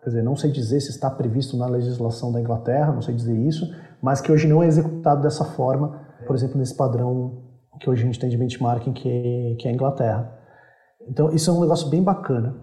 quer 0.00 0.08
dizer, 0.08 0.22
não 0.22 0.36
sei 0.36 0.52
dizer 0.52 0.80
se 0.80 0.90
está 0.90 1.10
previsto 1.10 1.56
na 1.56 1.66
legislação 1.66 2.32
da 2.32 2.40
Inglaterra, 2.40 2.92
não 2.92 3.02
sei 3.02 3.14
dizer 3.14 3.36
isso, 3.36 3.66
mas 4.00 4.20
que 4.20 4.30
hoje 4.30 4.46
não 4.46 4.62
é 4.62 4.66
executado 4.66 5.20
dessa 5.20 5.44
forma, 5.44 6.00
por 6.26 6.36
exemplo, 6.36 6.58
nesse 6.58 6.76
padrão 6.76 7.42
que 7.80 7.90
hoje 7.90 8.02
a 8.02 8.06
gente 8.06 8.20
tem 8.20 8.30
de 8.30 8.36
benchmarking, 8.36 8.92
que 8.92 9.56
que 9.58 9.66
é 9.66 9.70
a 9.70 9.74
Inglaterra. 9.74 10.38
Então, 11.08 11.32
isso 11.32 11.50
é 11.50 11.52
um 11.52 11.60
negócio 11.60 11.88
bem 11.88 12.02
bacana. 12.02 12.54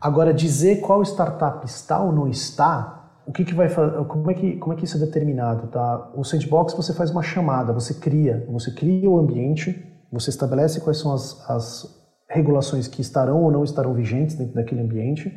Agora, 0.00 0.34
dizer 0.34 0.80
qual 0.80 1.00
startup 1.02 1.64
está 1.64 2.02
ou 2.02 2.12
não 2.12 2.26
está, 2.26 3.01
o 3.26 3.32
que, 3.32 3.44
que 3.44 3.54
vai 3.54 3.68
fazer, 3.68 4.04
como 4.06 4.30
é 4.30 4.34
que, 4.34 4.56
como 4.56 4.72
é 4.72 4.76
que 4.76 4.84
isso 4.84 4.96
é 4.96 5.00
determinado? 5.00 5.68
Tá? 5.68 6.12
O 6.14 6.24
sandbox 6.24 6.74
você 6.74 6.92
faz 6.92 7.10
uma 7.10 7.22
chamada, 7.22 7.72
você 7.72 7.94
cria, 7.94 8.46
você 8.50 8.72
cria 8.72 9.08
o 9.08 9.18
ambiente, 9.18 9.86
você 10.10 10.30
estabelece 10.30 10.80
quais 10.80 10.98
são 10.98 11.12
as, 11.12 11.48
as 11.48 12.02
regulações 12.28 12.88
que 12.88 13.00
estarão 13.00 13.42
ou 13.42 13.50
não 13.50 13.62
estarão 13.62 13.94
vigentes 13.94 14.36
dentro 14.36 14.54
daquele 14.54 14.80
ambiente, 14.80 15.32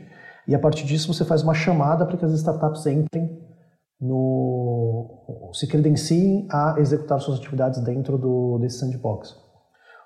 e 0.48 0.56
a 0.56 0.60
partir 0.60 0.86
disso 0.86 1.14
você 1.14 1.24
faz 1.26 1.44
uma 1.44 1.54
chamada 1.54 2.06
para 2.06 2.18
que 2.18 2.26
as 2.26 2.32
startups 2.34 2.86
entrem 2.86 3.40
no 4.00 5.52
se 5.54 5.68
credenciem 5.68 6.48
a 6.52 6.76
executar 6.80 7.20
suas 7.20 7.40
atividades 7.40 7.82
dentro 7.84 8.18
do 8.18 8.58
desse 8.60 8.80
sandbox. 8.80 9.36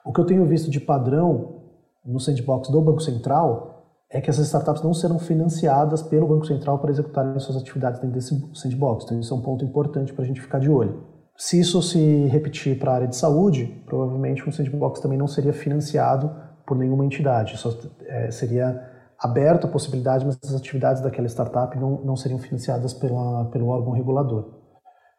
O 0.05 0.13
que 0.13 0.21
eu 0.21 0.25
tenho 0.25 0.45
visto 0.45 0.69
de 0.69 0.79
padrão 0.79 1.63
no 2.05 2.19
sandbox 2.19 2.69
do 2.69 2.81
Banco 2.81 3.01
Central 3.01 3.78
é 4.11 4.19
que 4.19 4.29
essas 4.29 4.47
startups 4.47 4.81
não 4.81 4.93
serão 4.93 5.19
financiadas 5.19 6.01
pelo 6.01 6.27
Banco 6.27 6.45
Central 6.45 6.79
para 6.79 6.89
executarem 6.89 7.37
suas 7.39 7.57
atividades 7.57 7.99
dentro 7.99 8.15
desse 8.15 8.35
sandbox. 8.55 9.05
Então 9.05 9.19
isso 9.19 9.33
é 9.33 9.37
um 9.37 9.41
ponto 9.41 9.63
importante 9.63 10.13
para 10.13 10.23
a 10.23 10.27
gente 10.27 10.41
ficar 10.41 10.59
de 10.59 10.69
olho. 10.69 11.03
Se 11.37 11.59
isso 11.59 11.81
se 11.81 12.25
repetir 12.25 12.77
para 12.77 12.91
a 12.91 12.95
área 12.95 13.07
de 13.07 13.15
saúde, 13.15 13.81
provavelmente 13.85 14.47
um 14.47 14.51
sandbox 14.51 14.99
também 14.99 15.17
não 15.17 15.27
seria 15.27 15.53
financiado 15.53 16.35
por 16.65 16.77
nenhuma 16.77 17.05
entidade. 17.05 17.57
Só 17.57 17.71
é, 18.07 18.29
seria 18.31 18.83
aberto 19.17 19.65
a 19.65 19.69
possibilidade, 19.69 20.25
mas 20.25 20.39
as 20.43 20.55
atividades 20.55 21.01
daquela 21.01 21.27
startup 21.27 21.77
não, 21.77 22.01
não 22.03 22.15
seriam 22.15 22.39
financiadas 22.39 22.93
pela, 22.93 23.45
pelo 23.45 23.67
órgão 23.67 23.91
regulador. 23.91 24.59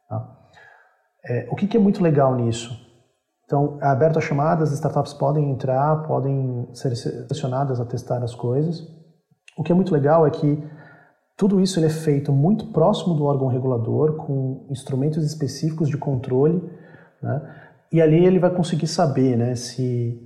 Tá? 0.09 0.37
É, 1.25 1.49
o 1.50 1.56
que, 1.56 1.66
que, 1.66 1.76
é 1.76 1.80
muito 1.80 2.02
legal 2.02 2.35
nisso? 2.35 2.89
Então, 3.50 3.80
é 3.83 3.87
aberto 3.87 4.16
a 4.16 4.21
chamadas, 4.21 4.69
as 4.69 4.75
startups 4.76 5.12
podem 5.12 5.50
entrar, 5.50 6.04
podem 6.07 6.69
ser 6.73 6.95
selecionadas 6.95 7.80
a 7.80 7.85
testar 7.85 8.23
as 8.23 8.33
coisas. 8.33 8.80
O 9.59 9.64
que 9.64 9.73
é 9.73 9.75
muito 9.75 9.92
legal 9.92 10.25
é 10.25 10.30
que 10.30 10.62
tudo 11.37 11.61
isso 11.61 11.85
é 11.85 11.88
feito 11.88 12.30
muito 12.30 12.66
próximo 12.66 13.12
do 13.12 13.25
órgão 13.25 13.49
regulador, 13.49 14.14
com 14.14 14.69
instrumentos 14.71 15.25
específicos 15.25 15.88
de 15.88 15.99
controle, 15.99 16.62
né? 17.21 17.42
e 17.92 18.00
ali 18.00 18.25
ele 18.25 18.38
vai 18.38 18.54
conseguir 18.54 18.87
saber 18.87 19.37
né, 19.37 19.57
se 19.57 20.16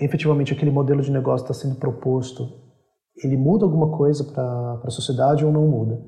efetivamente 0.00 0.52
aquele 0.52 0.72
modelo 0.72 1.02
de 1.02 1.12
negócio 1.12 1.44
está 1.44 1.54
sendo 1.54 1.76
proposto 1.76 2.48
ele 3.22 3.36
muda 3.36 3.64
alguma 3.64 3.96
coisa 3.96 4.24
para 4.24 4.80
a 4.82 4.90
sociedade 4.90 5.44
ou 5.44 5.52
não 5.52 5.68
muda. 5.68 6.00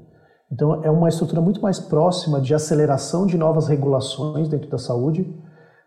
Então, 0.50 0.82
é 0.82 0.90
uma 0.90 1.08
estrutura 1.08 1.40
muito 1.40 1.62
mais 1.62 1.78
próxima 1.78 2.40
de 2.40 2.52
aceleração 2.52 3.26
de 3.26 3.38
novas 3.38 3.68
regulações 3.68 4.49
dentro 4.49 4.68
da 4.68 4.78
saúde 4.78 5.25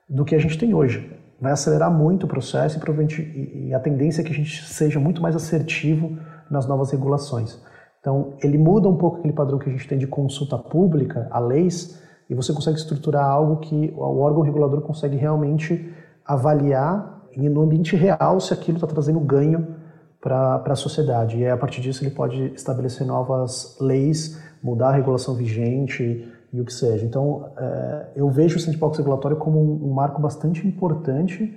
do 0.10 0.24
que 0.24 0.36
a 0.36 0.40
gente 0.40 0.58
tem 0.58 0.74
hoje. 0.74 1.12
Vai 1.40 1.52
acelerar 1.52 1.92
muito 1.92 2.24
o 2.26 2.28
processo 2.28 2.78
e, 2.78 2.80
provavelmente, 2.80 3.22
e 3.22 3.74
a 3.74 3.80
tendência 3.80 4.22
é 4.22 4.24
que 4.24 4.32
a 4.32 4.36
gente 4.36 4.64
seja 4.66 5.00
muito 5.00 5.22
mais 5.22 5.36
assertivo 5.36 6.18
nas 6.50 6.68
novas 6.68 6.92
regulações. 6.92 7.60
Então, 8.00 8.36
ele 8.42 8.58
muda 8.58 8.88
um 8.88 8.96
pouco 8.96 9.18
aquele 9.18 9.34
padrão 9.34 9.58
que 9.58 9.68
a 9.68 9.72
gente 9.72 9.88
tem 9.88 9.98
de 9.98 10.08
consulta 10.08 10.58
pública 10.58 11.28
a 11.32 11.40
leis 11.40 12.00
e 12.30 12.36
você 12.36 12.54
consegue 12.54 12.78
estruturar 12.78 13.26
algo 13.26 13.58
que 13.58 13.94
o 13.96 14.20
órgão 14.20 14.44
regulador 14.44 14.82
consegue 14.82 15.18
realmente 15.18 15.92
avaliar 16.26 17.24
no 17.36 17.62
ambiente 17.62 17.96
real 17.96 18.40
se 18.40 18.54
aquilo 18.54 18.78
está 18.78 18.88
trazendo 18.88 19.20
ganho 19.20 19.76
para 20.22 20.64
a 20.66 20.76
sociedade. 20.76 21.38
E 21.38 21.48
a 21.48 21.58
partir 21.58 21.82
disso 21.82 22.04
ele 22.04 22.12
pode 22.12 22.54
estabelecer 22.54 23.06
novas 23.06 23.78
leis, 23.80 24.42
mudar 24.64 24.90
a 24.90 24.96
regulação 24.96 25.36
vigente 25.36 26.32
e 26.56 26.62
o 26.62 26.66
que 26.66 26.74
seja. 26.74 27.06
Então, 27.06 27.54
é, 27.58 28.08
eu 28.16 28.30
vejo 28.30 28.58
o 28.58 28.60
sandbox 28.60 28.98
regulatório 28.98 29.38
como 29.38 29.60
um, 29.60 29.90
um 29.90 29.94
marco 29.94 30.22
bastante 30.22 30.66
importante 30.68 31.54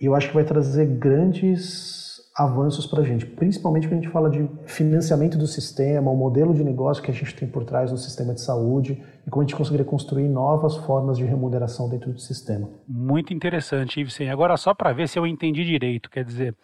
e 0.00 0.04
eu 0.04 0.14
acho 0.14 0.28
que 0.28 0.34
vai 0.34 0.44
trazer 0.44 0.86
grandes 0.86 2.02
avanços 2.36 2.86
para 2.86 3.02
a 3.02 3.04
gente, 3.04 3.26
principalmente 3.26 3.86
quando 3.86 3.98
a 3.98 4.02
gente 4.02 4.10
fala 4.10 4.30
de 4.30 4.48
financiamento 4.64 5.36
do 5.36 5.46
sistema, 5.46 6.10
o 6.10 6.16
modelo 6.16 6.54
de 6.54 6.64
negócio 6.64 7.02
que 7.02 7.10
a 7.10 7.14
gente 7.14 7.34
tem 7.36 7.46
por 7.46 7.64
trás 7.64 7.90
no 7.90 7.98
sistema 7.98 8.32
de 8.32 8.40
saúde 8.40 9.02
e 9.26 9.30
como 9.30 9.42
a 9.42 9.44
gente 9.44 9.54
conseguiria 9.54 9.84
construir 9.84 10.28
novas 10.28 10.76
formas 10.78 11.18
de 11.18 11.24
remuneração 11.24 11.90
dentro 11.90 12.10
do 12.10 12.18
sistema. 12.18 12.70
Muito 12.88 13.34
interessante, 13.34 14.00
Ivsen. 14.00 14.30
Agora, 14.30 14.56
só 14.56 14.72
para 14.72 14.94
ver 14.94 15.08
se 15.08 15.18
eu 15.18 15.26
entendi 15.26 15.62
direito, 15.62 16.08
quer 16.08 16.24
dizer, 16.24 16.56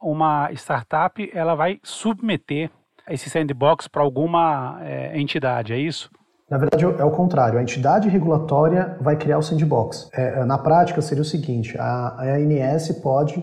uma 0.00 0.52
startup 0.52 1.30
ela 1.32 1.54
vai 1.54 1.80
submeter 1.82 2.70
esse 3.08 3.30
sandbox 3.30 3.88
para 3.88 4.02
alguma 4.02 4.78
é, 4.82 5.18
entidade, 5.18 5.72
é 5.72 5.78
isso? 5.78 6.10
Na 6.48 6.58
verdade, 6.58 6.84
é 6.84 7.04
o 7.04 7.10
contrário. 7.10 7.58
A 7.58 7.62
entidade 7.62 8.08
regulatória 8.08 8.96
vai 9.00 9.16
criar 9.16 9.38
o 9.38 9.42
sandbox. 9.42 10.08
É, 10.12 10.44
na 10.44 10.56
prática, 10.56 11.02
seria 11.02 11.22
o 11.22 11.24
seguinte: 11.24 11.76
a, 11.78 12.14
a 12.18 12.36
ANS 12.36 12.92
pode 13.02 13.42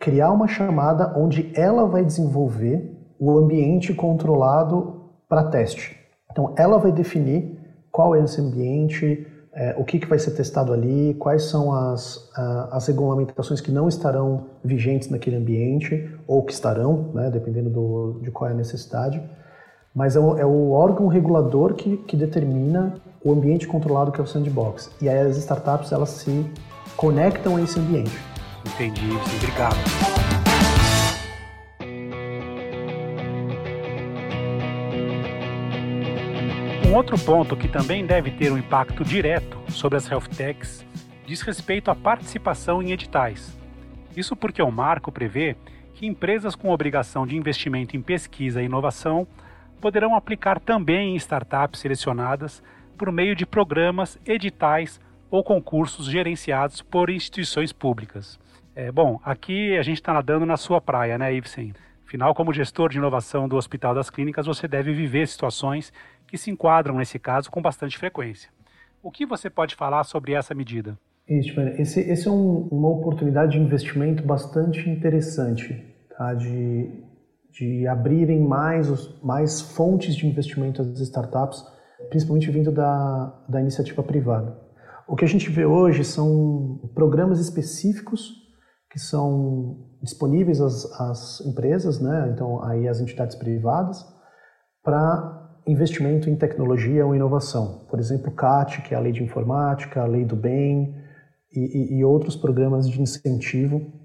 criar 0.00 0.32
uma 0.32 0.48
chamada 0.48 1.12
onde 1.16 1.52
ela 1.54 1.86
vai 1.86 2.04
desenvolver 2.04 2.90
o 3.20 3.38
ambiente 3.38 3.94
controlado 3.94 5.10
para 5.28 5.44
teste. 5.44 5.96
Então, 6.30 6.54
ela 6.56 6.78
vai 6.78 6.90
definir 6.90 7.60
qual 7.90 8.16
é 8.16 8.24
esse 8.24 8.40
ambiente, 8.40 9.26
é, 9.54 9.76
o 9.78 9.84
que, 9.84 9.98
que 9.98 10.06
vai 10.06 10.18
ser 10.18 10.30
testado 10.30 10.72
ali, 10.72 11.14
quais 11.20 11.44
são 11.44 11.74
as, 11.74 12.30
as 12.70 12.86
regulamentações 12.86 13.60
que 13.60 13.70
não 13.70 13.86
estarão 13.86 14.46
vigentes 14.64 15.10
naquele 15.10 15.36
ambiente, 15.36 16.10
ou 16.26 16.42
que 16.42 16.52
estarão, 16.52 17.12
né, 17.14 17.30
dependendo 17.30 17.68
do, 17.68 18.20
de 18.22 18.30
qual 18.30 18.48
é 18.48 18.54
a 18.54 18.56
necessidade. 18.56 19.22
Mas 19.94 20.16
é 20.16 20.20
o, 20.20 20.38
é 20.38 20.46
o 20.46 20.70
órgão 20.70 21.06
regulador 21.06 21.74
que, 21.74 21.98
que 21.98 22.16
determina 22.16 22.94
o 23.22 23.30
ambiente 23.30 23.66
controlado 23.66 24.10
que 24.10 24.20
é 24.20 24.24
o 24.24 24.26
sandbox. 24.26 24.90
E 25.02 25.08
aí 25.08 25.18
as 25.18 25.36
startups 25.36 25.92
elas 25.92 26.08
se 26.08 26.46
conectam 26.96 27.56
a 27.56 27.62
esse 27.62 27.78
ambiente. 27.78 28.18
Entendi, 28.66 29.10
obrigado. 29.36 29.76
Um 36.88 36.94
outro 36.94 37.18
ponto 37.18 37.56
que 37.56 37.68
também 37.68 38.06
deve 38.06 38.30
ter 38.30 38.50
um 38.50 38.58
impacto 38.58 39.04
direto 39.04 39.58
sobre 39.68 39.98
as 39.98 40.10
health 40.10 40.28
techs 40.34 40.84
diz 41.26 41.42
respeito 41.42 41.90
à 41.90 41.94
participação 41.94 42.82
em 42.82 42.92
editais. 42.92 43.56
Isso 44.16 44.34
porque 44.34 44.62
o 44.62 44.70
marco 44.70 45.12
prevê 45.12 45.56
que 45.94 46.06
empresas 46.06 46.54
com 46.54 46.70
obrigação 46.70 47.26
de 47.26 47.36
investimento 47.36 47.96
em 47.96 48.02
pesquisa 48.02 48.62
e 48.62 48.66
inovação 48.66 49.26
poderão 49.82 50.14
aplicar 50.14 50.60
também 50.60 51.12
em 51.12 51.16
startups 51.16 51.80
selecionadas 51.80 52.62
por 52.96 53.10
meio 53.10 53.34
de 53.34 53.44
programas, 53.44 54.16
editais 54.24 55.00
ou 55.28 55.42
concursos 55.42 56.06
gerenciados 56.06 56.80
por 56.80 57.10
instituições 57.10 57.72
públicas. 57.72 58.38
É, 58.76 58.92
bom, 58.92 59.20
aqui 59.24 59.76
a 59.76 59.82
gente 59.82 59.96
está 59.96 60.12
nadando 60.12 60.46
na 60.46 60.56
sua 60.56 60.80
praia, 60.80 61.18
né, 61.18 61.34
Ivsen? 61.34 61.74
Afinal, 62.06 62.32
como 62.32 62.52
gestor 62.52 62.90
de 62.90 62.98
inovação 62.98 63.48
do 63.48 63.56
Hospital 63.56 63.92
das 63.92 64.08
Clínicas, 64.08 64.46
você 64.46 64.68
deve 64.68 64.92
viver 64.92 65.26
situações 65.26 65.92
que 66.28 66.38
se 66.38 66.50
enquadram 66.50 66.96
nesse 66.96 67.18
caso 67.18 67.50
com 67.50 67.60
bastante 67.60 67.98
frequência. 67.98 68.50
O 69.02 69.10
que 69.10 69.26
você 69.26 69.50
pode 69.50 69.74
falar 69.74 70.04
sobre 70.04 70.32
essa 70.32 70.54
medida? 70.54 70.96
Esse, 71.26 72.00
esse 72.00 72.28
é 72.28 72.30
um, 72.30 72.68
uma 72.70 72.88
oportunidade 72.88 73.52
de 73.52 73.58
investimento 73.58 74.22
bastante 74.22 74.88
interessante, 74.88 75.74
tá? 76.16 76.34
de, 76.34 76.88
de 77.52 77.86
abrirem 77.86 78.40
mais, 78.40 78.88
mais 79.22 79.60
fontes 79.60 80.16
de 80.16 80.26
investimento 80.26 80.80
às 80.80 80.98
startups, 81.00 81.62
principalmente 82.08 82.50
vindo 82.50 82.72
da, 82.72 83.44
da 83.48 83.60
iniciativa 83.60 84.02
privada. 84.02 84.58
O 85.06 85.14
que 85.14 85.24
a 85.24 85.28
gente 85.28 85.50
vê 85.50 85.66
hoje 85.66 86.04
são 86.04 86.80
programas 86.94 87.38
específicos 87.38 88.40
que 88.90 88.98
são 88.98 89.86
disponíveis 90.02 90.60
às, 90.60 90.84
às 91.00 91.40
empresas, 91.46 92.00
né? 92.00 92.30
então 92.32 92.62
aí 92.62 92.88
as 92.88 93.00
entidades 93.00 93.36
privadas, 93.36 94.04
para 94.82 95.40
investimento 95.66 96.28
em 96.28 96.36
tecnologia 96.36 97.06
ou 97.06 97.14
inovação. 97.14 97.86
Por 97.88 97.98
exemplo, 97.98 98.30
o 98.30 98.34
CAT, 98.34 98.82
que 98.82 98.94
é 98.94 98.96
a 98.96 99.00
Lei 99.00 99.12
de 99.12 99.22
Informática, 99.22 100.02
a 100.02 100.06
Lei 100.06 100.24
do 100.24 100.36
Bem 100.36 100.94
e, 101.54 101.60
e, 101.60 101.98
e 101.98 102.04
outros 102.04 102.34
programas 102.34 102.88
de 102.88 103.00
incentivo 103.00 104.01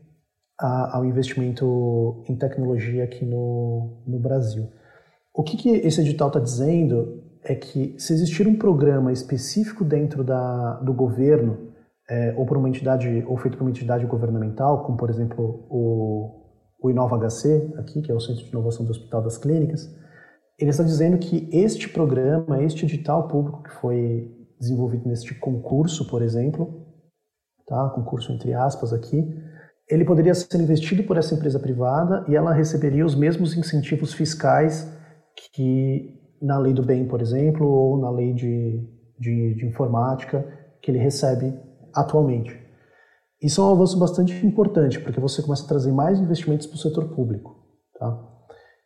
a, 0.60 0.98
ao 0.98 1.06
investimento 1.06 2.24
em 2.28 2.36
tecnologia 2.36 3.04
aqui 3.04 3.26
no, 3.26 4.04
no 4.06 4.20
Brasil. 4.20 4.68
O 5.34 5.44
que, 5.44 5.56
que 5.56 5.70
esse 5.70 6.02
edital 6.02 6.30
está 6.30 6.40
dizendo 6.40 7.24
é 7.44 7.56
que 7.56 7.96
se 7.98 8.14
existir 8.14 8.48
um 8.48 8.58
programa 8.58 9.12
específico 9.12 9.86
dentro 9.86 10.24
da, 10.24 10.74
do 10.80 10.94
governo 10.94 11.68
é, 12.10 12.34
ou 12.38 12.46
por 12.46 12.58
uma 12.58 12.70
entidade 12.70 13.24
ou 13.28 13.38
feito 13.38 13.58
por 13.58 13.64
uma 13.64 13.70
entidade 13.70 14.06
governamental, 14.06 14.84
como 14.84 14.98
por 14.98 15.10
exemplo 15.10 15.68
o, 15.70 16.48
o 16.82 16.90
Inova 16.90 17.18
HC 17.18 17.74
aqui, 17.78 18.02
que 18.02 18.12
é 18.12 18.16
o 18.16 18.20
Centro 18.20 18.44
de 18.44 18.50
Inovação 18.50 18.86
do 18.86 18.92
Hospital 18.92 19.22
das 19.22 19.38
Clínicas, 19.38 19.88
ele 20.60 20.72
está 20.72 20.84
dizendo 20.84 21.18
que 21.18 21.48
este 21.52 21.88
programa, 21.90 22.64
este 22.64 22.86
edital 22.86 23.28
público 23.28 23.62
que 23.62 23.72
foi 23.76 24.34
desenvolvido 24.60 25.08
neste 25.08 25.36
concurso, 25.36 26.08
por 26.08 26.22
exemplo, 26.24 26.84
tá, 27.68 27.90
concurso 27.90 28.32
entre 28.32 28.54
aspas 28.54 28.92
aqui, 28.92 29.24
ele 29.90 30.04
poderia 30.04 30.34
ser 30.34 30.60
investido 30.60 31.04
por 31.04 31.18
essa 31.18 31.34
empresa 31.34 31.60
privada 31.60 32.26
e 32.28 32.36
ela 32.36 32.54
receberia 32.54 33.06
os 33.06 33.16
mesmos 33.16 33.56
incentivos 33.56 34.14
fiscais 34.14 34.92
que 35.54 36.14
na 36.42 36.58
lei 36.58 36.74
do 36.74 36.84
bem, 36.84 37.08
por 37.08 37.22
exemplo, 37.22 37.66
ou 37.66 37.98
na 37.98 38.12
lei 38.12 38.34
de, 38.34 38.86
de, 39.18 39.56
de 39.56 39.66
informática 39.66 40.46
que 40.82 40.92
ele 40.92 41.00
recebe 41.00 41.54
atualmente. 41.96 42.56
Isso 43.42 43.62
é 43.62 43.64
um 43.64 43.72
avanço 43.72 43.98
bastante 43.98 44.46
importante, 44.46 45.00
porque 45.00 45.20
você 45.20 45.42
começa 45.42 45.64
a 45.64 45.68
trazer 45.68 45.92
mais 45.92 46.20
investimentos 46.20 46.68
para 46.68 46.76
o 46.76 46.80
setor 46.80 47.10
público. 47.10 47.56
Tá? 47.98 48.20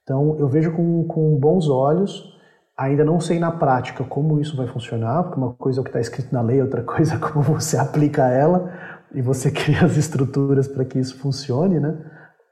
Então, 0.04 0.38
eu 0.38 0.48
vejo 0.48 0.76
com, 0.76 1.06
com 1.06 1.38
bons 1.38 1.68
olhos. 1.68 2.30
Ainda 2.78 3.04
não 3.04 3.20
sei 3.20 3.40
na 3.40 3.52
prática 3.52 4.04
como 4.04 4.40
isso 4.40 4.58
vai 4.58 4.68
funcionar, 4.68 5.24
porque 5.24 5.38
uma 5.38 5.54
coisa 5.54 5.80
é 5.80 5.82
o 5.82 5.84
que 5.84 5.90
está 5.90 6.00
escrito 6.00 6.34
na 6.34 6.42
lei, 6.42 6.62
outra 6.62 6.84
coisa 6.84 7.16
é 7.16 7.18
como 7.18 7.44
você 7.44 7.78
aplica 7.80 8.28
ela 8.30 8.72
e 9.14 9.22
você 9.22 9.50
cria 9.52 9.86
as 9.86 9.98
estruturas 9.98 10.68
para 10.68 10.86
que 10.86 11.00
isso 11.00 11.18
funcione, 11.18 11.80
né? 11.80 11.98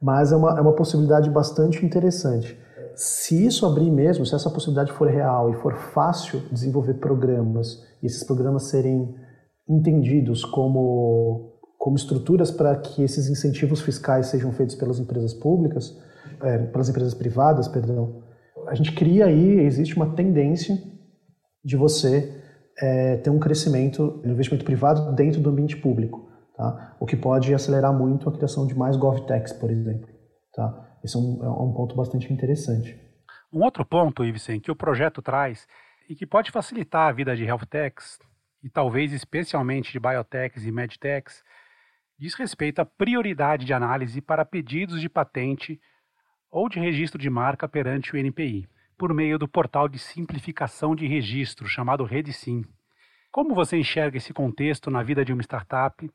Mas 0.01 0.31
é 0.31 0.35
uma, 0.35 0.57
é 0.57 0.61
uma 0.61 0.75
possibilidade 0.75 1.29
bastante 1.29 1.85
interessante. 1.85 2.57
Se 2.95 3.45
isso 3.45 3.65
abrir 3.65 3.91
mesmo, 3.91 4.25
se 4.25 4.35
essa 4.35 4.49
possibilidade 4.49 4.91
for 4.91 5.07
real 5.07 5.49
e 5.49 5.55
for 5.55 5.75
fácil 5.75 6.41
desenvolver 6.51 6.95
programas, 6.95 7.83
e 8.01 8.05
esses 8.05 8.23
programas 8.23 8.63
serem 8.63 9.15
entendidos 9.67 10.43
como, 10.43 11.53
como 11.77 11.95
estruturas 11.95 12.49
para 12.49 12.75
que 12.75 13.03
esses 13.03 13.29
incentivos 13.29 13.81
fiscais 13.81 14.27
sejam 14.27 14.51
feitos 14.51 14.75
pelas 14.75 14.99
empresas 14.99 15.33
públicas, 15.33 15.97
é, 16.41 16.57
pelas 16.57 16.89
empresas 16.89 17.13
privadas, 17.13 17.67
perdão, 17.67 18.23
a 18.67 18.75
gente 18.75 18.93
cria 18.93 19.25
aí, 19.25 19.59
existe 19.59 19.95
uma 19.95 20.13
tendência 20.13 20.77
de 21.63 21.75
você 21.75 22.33
é, 22.79 23.17
ter 23.17 23.29
um 23.29 23.39
crescimento 23.39 24.21
no 24.23 24.31
investimento 24.31 24.65
privado 24.65 25.13
dentro 25.15 25.41
do 25.41 25.49
ambiente 25.49 25.77
público, 25.77 26.28
tá? 26.59 26.97
o 26.99 27.05
que 27.05 27.15
pode 27.15 27.53
acelerar 27.53 27.93
muito 27.93 28.27
a 28.27 28.33
criação 28.33 28.67
de 28.67 28.75
mais 28.75 28.97
GovTechs, 28.97 29.53
por 29.53 29.71
exemplo. 29.71 30.09
Tá? 30.53 30.97
Esse 31.01 31.15
é 31.15 31.19
um, 31.19 31.39
é 31.41 31.49
um 31.49 31.73
ponto 31.73 31.95
bastante 31.95 32.31
interessante. 32.33 32.99
Um 33.51 33.63
outro 33.63 33.85
ponto, 33.85 34.25
Ivesen, 34.25 34.59
que 34.59 34.69
o 34.69 34.75
projeto 34.75 35.21
traz 35.21 35.65
e 36.09 36.15
que 36.15 36.27
pode 36.27 36.51
facilitar 36.51 37.07
a 37.07 37.11
vida 37.13 37.35
de 37.35 37.45
health 37.45 37.65
techs 37.69 38.19
e 38.61 38.69
talvez 38.69 39.13
especialmente 39.13 39.91
de 39.93 39.99
biotechs 39.99 40.65
e 40.65 40.71
medtechs, 40.71 41.41
diz 42.19 42.33
respeito 42.33 42.79
à 42.79 42.85
prioridade 42.85 43.65
de 43.65 43.73
análise 43.73 44.19
para 44.19 44.43
pedidos 44.43 44.99
de 44.99 45.07
patente 45.07 45.79
ou 46.51 46.67
de 46.67 46.77
registro 46.77 47.17
de 47.17 47.29
marca 47.29 47.69
perante 47.69 48.13
o 48.13 48.17
NPI, 48.17 48.67
por 48.97 49.13
meio 49.13 49.39
do 49.39 49.47
portal 49.47 49.87
de 49.87 49.97
simplificação 49.97 50.93
de 50.93 51.07
registro 51.07 51.65
chamado 51.67 52.03
RedeSim. 52.03 52.65
Como 53.31 53.55
você 53.55 53.77
enxerga 53.77 54.17
esse 54.17 54.33
contexto 54.33 54.91
na 54.91 55.01
vida 55.01 55.23
de 55.23 55.31
uma 55.31 55.41
startup 55.41 56.11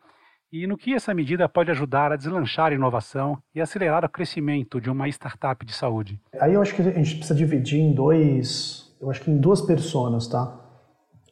e 0.55 0.69
no 0.69 0.79
que 0.79 0.95
essa 0.95 1.13
medida 1.13 1.49
pode 1.49 1.73
ajudar 1.73 2.13
a 2.13 2.17
deslanchar 2.17 2.71
a 2.71 2.75
inovação 2.77 3.37
e 3.53 3.61
acelerar 3.61 4.05
o 4.05 4.09
crescimento 4.09 4.81
de 4.81 4.89
uma 4.89 5.09
startup 5.09 5.67
de 5.67 5.75
saúde? 5.75 6.21
Aí 6.41 6.55
eu 6.55 6.63
acho 6.63 6.77
que 6.77 6.81
a 6.81 6.93
gente 6.93 7.17
precisa 7.17 7.35
dividir 7.35 7.81
em 7.81 7.93
dois, 7.93 8.95
eu 9.01 9.11
acho 9.11 9.21
que 9.21 9.33
em 9.33 9.37
duas 9.37 9.61
personas, 9.61 10.29
tá? 10.29 10.57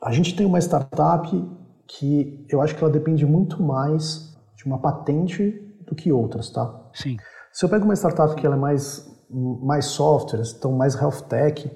A 0.02 0.10
gente 0.10 0.34
tem 0.34 0.44
uma 0.44 0.58
startup 0.58 1.30
que 1.86 2.44
eu 2.50 2.60
acho 2.60 2.74
que 2.74 2.82
ela 2.82 2.92
depende 2.92 3.24
muito 3.24 3.62
mais 3.62 4.36
de 4.56 4.64
uma 4.64 4.80
patente 4.80 5.72
do 5.86 5.94
que 5.94 6.10
outras, 6.10 6.50
tá? 6.50 6.90
Sim. 6.92 7.16
Se 7.52 7.64
eu 7.64 7.68
pego 7.68 7.84
uma 7.84 7.94
startup 7.94 8.34
que 8.34 8.44
ela 8.44 8.56
é 8.56 8.58
mais, 8.58 9.08
mais 9.30 9.84
softwares, 9.84 10.52
então 10.52 10.72
mais 10.72 10.96
health 10.96 11.28
tech, 11.28 11.70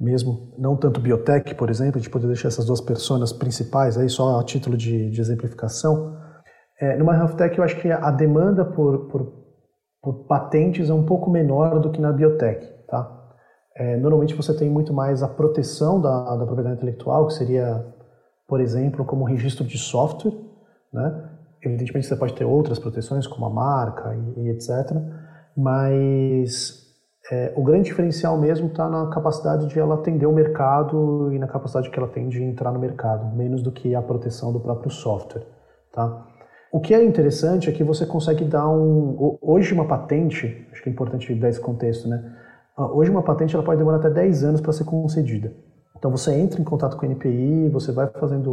mesmo, 0.00 0.54
não 0.56 0.74
tanto 0.74 1.00
biotech, 1.00 1.54
por 1.54 1.68
exemplo, 1.68 1.96
a 1.96 2.00
gente 2.00 2.10
poderia 2.10 2.32
deixar 2.32 2.48
essas 2.48 2.64
duas 2.64 2.80
personas 2.80 3.30
principais 3.30 3.98
aí 3.98 4.08
só 4.08 4.40
a 4.40 4.42
título 4.42 4.74
de, 4.74 5.10
de 5.10 5.20
exemplificação. 5.20 6.31
É, 6.82 6.96
numa 6.96 7.14
health 7.14 7.36
tech 7.36 7.56
eu 7.56 7.62
acho 7.62 7.80
que 7.80 7.88
a 7.88 8.10
demanda 8.10 8.64
por, 8.64 9.06
por, 9.06 9.32
por 10.02 10.26
patentes 10.26 10.90
é 10.90 10.92
um 10.92 11.06
pouco 11.06 11.30
menor 11.30 11.78
do 11.78 11.92
que 11.92 12.00
na 12.00 12.10
biotech, 12.10 12.66
tá? 12.88 13.20
É, 13.76 13.96
normalmente 13.96 14.34
você 14.34 14.52
tem 14.52 14.68
muito 14.68 14.92
mais 14.92 15.22
a 15.22 15.28
proteção 15.28 16.00
da, 16.00 16.34
da 16.34 16.44
propriedade 16.44 16.78
intelectual, 16.78 17.28
que 17.28 17.34
seria, 17.34 17.86
por 18.48 18.60
exemplo, 18.60 19.04
como 19.04 19.22
registro 19.22 19.64
de 19.64 19.78
software, 19.78 20.34
né? 20.92 21.30
Evidentemente 21.64 22.08
você 22.08 22.16
pode 22.16 22.34
ter 22.34 22.44
outras 22.44 22.80
proteções, 22.80 23.28
como 23.28 23.46
a 23.46 23.50
marca 23.50 24.16
e, 24.16 24.40
e 24.40 24.50
etc. 24.50 24.90
Mas 25.56 26.82
é, 27.30 27.52
o 27.54 27.62
grande 27.62 27.84
diferencial 27.84 28.36
mesmo 28.36 28.66
está 28.66 28.88
na 28.88 29.06
capacidade 29.06 29.68
de 29.68 29.78
ela 29.78 29.94
atender 29.94 30.26
o 30.26 30.32
mercado 30.32 31.32
e 31.32 31.38
na 31.38 31.46
capacidade 31.46 31.90
que 31.90 31.96
ela 31.96 32.08
tem 32.08 32.28
de 32.28 32.42
entrar 32.42 32.72
no 32.72 32.80
mercado, 32.80 33.36
menos 33.36 33.62
do 33.62 33.70
que 33.70 33.94
a 33.94 34.02
proteção 34.02 34.52
do 34.52 34.58
próprio 34.58 34.90
software. 34.90 35.46
Tá? 35.92 36.26
O 36.72 36.80
que 36.80 36.94
é 36.94 37.04
interessante 37.04 37.68
é 37.68 37.72
que 37.72 37.84
você 37.84 38.06
consegue 38.06 38.44
dar 38.46 38.66
um. 38.66 39.38
Hoje, 39.42 39.74
uma 39.74 39.86
patente, 39.86 40.66
acho 40.72 40.82
que 40.82 40.88
é 40.88 40.92
importante 40.92 41.34
dar 41.34 41.50
esse 41.50 41.60
contexto, 41.60 42.08
né? 42.08 42.34
Ah, 42.74 42.86
hoje 42.86 43.10
uma 43.10 43.22
patente 43.22 43.54
ela 43.54 43.62
pode 43.62 43.76
demorar 43.76 43.98
até 43.98 44.08
10 44.08 44.44
anos 44.44 44.60
para 44.62 44.72
ser 44.72 44.84
concedida. 44.84 45.52
Então 45.98 46.10
você 46.10 46.32
entra 46.34 46.60
em 46.60 46.64
contato 46.64 46.96
com 46.96 47.06
o 47.06 47.08
NPI, 47.08 47.68
você 47.68 47.92
vai 47.92 48.08
fazendo 48.18 48.50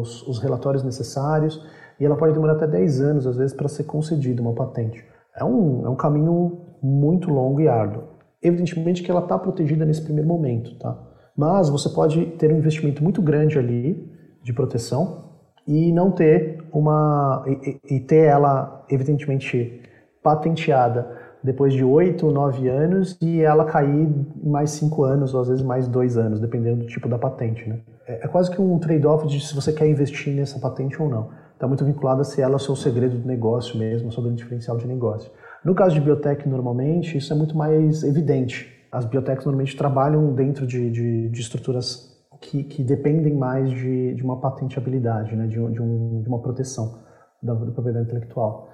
os, 0.00 0.26
os, 0.26 0.40
relatórios 0.40 0.82
necessários 0.82 1.64
e 1.98 2.04
ela 2.04 2.16
pode 2.16 2.34
demorar 2.34 2.54
até 2.54 2.66
10 2.66 3.00
anos, 3.00 3.26
às 3.26 3.36
vezes, 3.36 3.54
para 3.56 3.68
ser 3.68 3.84
concedida 3.84 4.42
uma 4.42 4.52
patente. 4.52 5.04
É 5.36 5.44
um, 5.44 5.86
é 5.86 5.88
um 5.88 5.94
caminho 5.94 6.62
muito 6.82 7.30
longo 7.30 7.60
e 7.60 7.68
árduo. 7.68 8.02
Evidentemente 8.42 9.02
que 9.02 9.10
ela 9.10 9.20
está 9.20 9.38
protegida 9.38 9.86
nesse 9.86 10.02
primeiro 10.02 10.28
momento, 10.28 10.76
tá? 10.78 10.98
Mas 11.36 11.68
você 11.68 11.88
pode 11.88 12.26
ter 12.32 12.52
um 12.52 12.58
investimento 12.58 13.02
muito 13.02 13.22
grande 13.22 13.58
ali 13.58 14.12
de 14.42 14.52
proteção 14.52 15.30
e 15.66 15.92
não 15.92 16.10
ter 16.10 16.61
uma 16.72 17.44
e, 17.46 17.96
e 17.96 18.00
ter 18.00 18.24
ela 18.26 18.84
evidentemente 18.90 19.82
patenteada 20.22 21.20
depois 21.42 21.74
de 21.74 21.82
oito, 21.82 22.30
nove 22.30 22.68
anos 22.68 23.18
e 23.20 23.42
ela 23.42 23.64
cair 23.64 24.08
mais 24.42 24.70
cinco 24.70 25.02
anos 25.02 25.34
ou 25.34 25.40
às 25.40 25.48
vezes 25.48 25.62
mais 25.62 25.88
dois 25.88 26.16
anos, 26.16 26.38
dependendo 26.38 26.84
do 26.84 26.86
tipo 26.86 27.08
da 27.08 27.18
patente. 27.18 27.68
Né? 27.68 27.80
É, 28.06 28.24
é 28.24 28.28
quase 28.28 28.50
que 28.50 28.60
um 28.60 28.78
trade-off 28.78 29.26
de 29.26 29.44
se 29.44 29.54
você 29.54 29.72
quer 29.72 29.88
investir 29.88 30.34
nessa 30.34 30.58
patente 30.58 31.00
ou 31.02 31.08
não. 31.08 31.30
Está 31.52 31.66
muito 31.66 31.84
vinculado 31.84 32.20
a 32.20 32.24
se 32.24 32.40
ela 32.40 32.54
é 32.54 32.56
o 32.56 32.60
seu 32.60 32.76
segredo 32.76 33.18
do 33.18 33.26
negócio 33.26 33.78
mesmo, 33.78 34.08
o 34.08 34.12
seu 34.12 34.22
grande 34.22 34.38
diferencial 34.38 34.76
de 34.76 34.86
negócio. 34.86 35.30
No 35.64 35.74
caso 35.74 35.94
de 35.94 36.00
biotech, 36.00 36.48
normalmente, 36.48 37.16
isso 37.16 37.32
é 37.32 37.36
muito 37.36 37.56
mais 37.56 38.02
evidente. 38.02 38.68
As 38.90 39.04
biotechs 39.04 39.44
normalmente 39.44 39.76
trabalham 39.76 40.32
dentro 40.34 40.66
de, 40.66 40.90
de, 40.90 41.28
de 41.28 41.40
estruturas 41.40 42.11
que, 42.42 42.64
que, 42.64 42.82
dependem 42.82 43.34
mais 43.34 43.70
de, 43.70 44.14
de 44.14 44.22
uma 44.22 44.40
patenteabilidade, 44.40 45.34
né? 45.36 45.46
de, 45.46 45.54
de, 45.54 45.80
um, 45.80 46.20
de 46.22 46.28
uma 46.28 46.40
proteção 46.40 46.98
da, 47.42 47.54
da 47.54 47.70
propriedade 47.70 48.06
intelectual. 48.06 48.68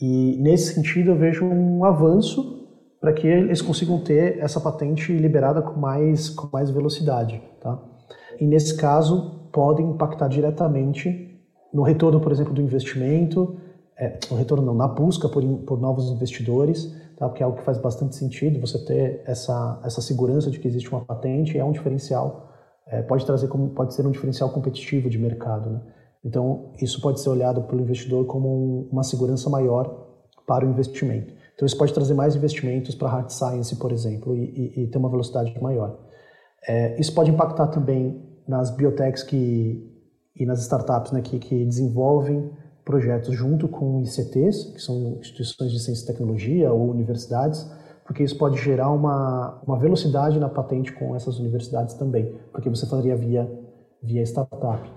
E 0.00 0.36
nesse 0.40 0.74
sentido 0.74 1.10
eu 1.12 1.16
vejo 1.16 1.44
um 1.44 1.84
avanço 1.84 2.66
para 3.00 3.12
que 3.12 3.26
eles 3.26 3.60
consigam 3.60 4.00
ter 4.00 4.38
essa 4.38 4.58
patente 4.58 5.12
liberada 5.12 5.60
com 5.60 5.78
mais, 5.78 6.30
com 6.30 6.48
mais 6.52 6.70
velocidade. 6.70 7.40
Tá? 7.60 7.78
E 8.40 8.46
nesse 8.46 8.76
caso 8.76 9.50
podem 9.52 9.90
impactar 9.90 10.26
diretamente 10.28 11.30
no 11.72 11.82
retorno, 11.82 12.20
por 12.20 12.32
exemplo, 12.32 12.54
do 12.54 12.62
investimento, 12.62 13.56
é, 13.96 14.18
no 14.30 14.36
retorno 14.36 14.64
não, 14.64 14.74
na 14.74 14.88
busca 14.88 15.28
por, 15.28 15.44
por 15.60 15.78
novos 15.78 16.10
investidores, 16.10 16.92
tá? 17.16 17.28
porque 17.28 17.42
é 17.42 17.46
algo 17.46 17.58
que 17.58 17.64
faz 17.64 17.78
bastante 17.78 18.16
sentido 18.16 18.58
você 18.58 18.82
ter 18.84 19.22
essa, 19.26 19.80
essa 19.84 20.00
segurança 20.00 20.50
de 20.50 20.58
que 20.58 20.66
existe 20.66 20.90
uma 20.90 21.04
patente, 21.04 21.58
é 21.58 21.64
um 21.64 21.72
diferencial 21.72 22.53
é, 22.86 23.02
pode 23.02 23.24
trazer 23.24 23.48
como 23.48 23.70
pode 23.70 23.94
ser 23.94 24.06
um 24.06 24.10
diferencial 24.10 24.50
competitivo 24.50 25.08
de 25.08 25.18
mercado. 25.18 25.70
Né? 25.70 25.80
Então, 26.24 26.72
isso 26.80 27.00
pode 27.00 27.20
ser 27.20 27.28
olhado 27.28 27.62
pelo 27.62 27.80
investidor 27.80 28.26
como 28.26 28.48
um, 28.48 28.88
uma 28.90 29.02
segurança 29.02 29.48
maior 29.50 30.08
para 30.46 30.66
o 30.66 30.70
investimento. 30.70 31.32
Então, 31.54 31.66
isso 31.66 31.76
pode 31.76 31.92
trazer 31.94 32.14
mais 32.14 32.34
investimentos 32.34 32.94
para 32.94 33.08
hard 33.08 33.30
science, 33.30 33.76
por 33.76 33.92
exemplo, 33.92 34.36
e, 34.36 34.72
e, 34.76 34.82
e 34.82 34.86
ter 34.88 34.98
uma 34.98 35.08
velocidade 35.08 35.56
maior. 35.62 35.98
É, 36.66 36.98
isso 37.00 37.14
pode 37.14 37.30
impactar 37.30 37.68
também 37.68 38.22
nas 38.46 38.70
biotechs 38.70 39.22
que, 39.22 39.90
e 40.34 40.44
nas 40.44 40.60
startups 40.60 41.12
né, 41.12 41.20
que, 41.22 41.38
que 41.38 41.64
desenvolvem 41.64 42.50
projetos 42.84 43.34
junto 43.34 43.68
com 43.68 44.02
ICTs, 44.02 44.72
que 44.74 44.80
são 44.80 45.16
instituições 45.18 45.72
de 45.72 45.80
ciência 45.80 46.04
e 46.04 46.06
tecnologia 46.06 46.72
ou 46.72 46.90
universidades, 46.90 47.66
porque 48.04 48.22
isso 48.22 48.36
pode 48.36 48.56
gerar 48.60 48.90
uma, 48.90 49.60
uma 49.66 49.78
velocidade 49.78 50.38
na 50.38 50.48
patente 50.48 50.92
com 50.92 51.16
essas 51.16 51.38
universidades 51.38 51.94
também, 51.94 52.34
porque 52.52 52.68
você 52.68 52.86
faria 52.86 53.16
via, 53.16 53.50
via 54.02 54.22
startup. 54.22 54.90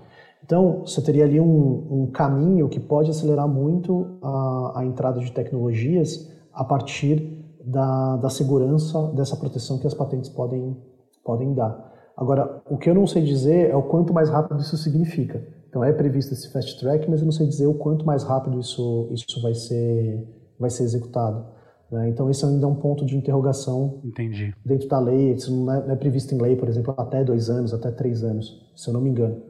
Então, 0.44 0.80
você 0.80 1.02
teria 1.02 1.24
ali 1.24 1.40
um, 1.40 1.86
um 1.90 2.06
caminho 2.06 2.68
que 2.68 2.78
pode 2.78 3.10
acelerar 3.10 3.48
muito 3.48 4.18
a, 4.22 4.80
a 4.80 4.84
entrada 4.84 5.20
de 5.20 5.32
tecnologias 5.32 6.30
a 6.52 6.64
partir 6.64 7.44
da, 7.64 8.16
da 8.16 8.30
segurança 8.30 9.08
dessa 9.14 9.36
proteção 9.36 9.78
que 9.78 9.86
as 9.86 9.94
patentes 9.94 10.30
podem, 10.30 10.76
podem 11.24 11.52
dar. 11.54 11.92
Agora, 12.16 12.62
o 12.68 12.76
que 12.76 12.88
eu 12.88 12.94
não 12.94 13.06
sei 13.06 13.22
dizer 13.22 13.70
é 13.70 13.76
o 13.76 13.82
quanto 13.82 14.12
mais 14.12 14.28
rápido 14.28 14.60
isso 14.60 14.76
significa. 14.76 15.46
Então, 15.68 15.84
é 15.84 15.92
previsto 15.92 16.32
esse 16.32 16.50
fast 16.50 16.80
track, 16.80 17.08
mas 17.10 17.20
eu 17.20 17.26
não 17.26 17.32
sei 17.32 17.46
dizer 17.46 17.66
o 17.66 17.74
quanto 17.74 18.06
mais 18.06 18.22
rápido 18.22 18.58
isso, 18.58 19.08
isso 19.10 19.40
vai, 19.42 19.54
ser, 19.54 20.26
vai 20.58 20.70
ser 20.70 20.84
executado. 20.84 21.57
Né? 21.90 22.08
Então, 22.10 22.30
esse 22.30 22.44
ainda 22.44 22.64
é 22.64 22.68
um 22.68 22.74
ponto 22.74 23.04
de 23.04 23.16
interrogação 23.16 24.00
Entendi. 24.04 24.54
dentro 24.64 24.88
da 24.88 24.98
lei. 24.98 25.32
Isso 25.32 25.54
não 25.54 25.72
é, 25.72 25.86
não 25.86 25.92
é 25.92 25.96
previsto 25.96 26.34
em 26.34 26.40
lei, 26.40 26.56
por 26.56 26.68
exemplo, 26.68 26.94
até 26.96 27.24
dois 27.24 27.48
anos, 27.48 27.72
até 27.72 27.90
três 27.90 28.22
anos, 28.22 28.70
se 28.76 28.88
eu 28.88 28.94
não 28.94 29.00
me 29.00 29.10
engano. 29.10 29.42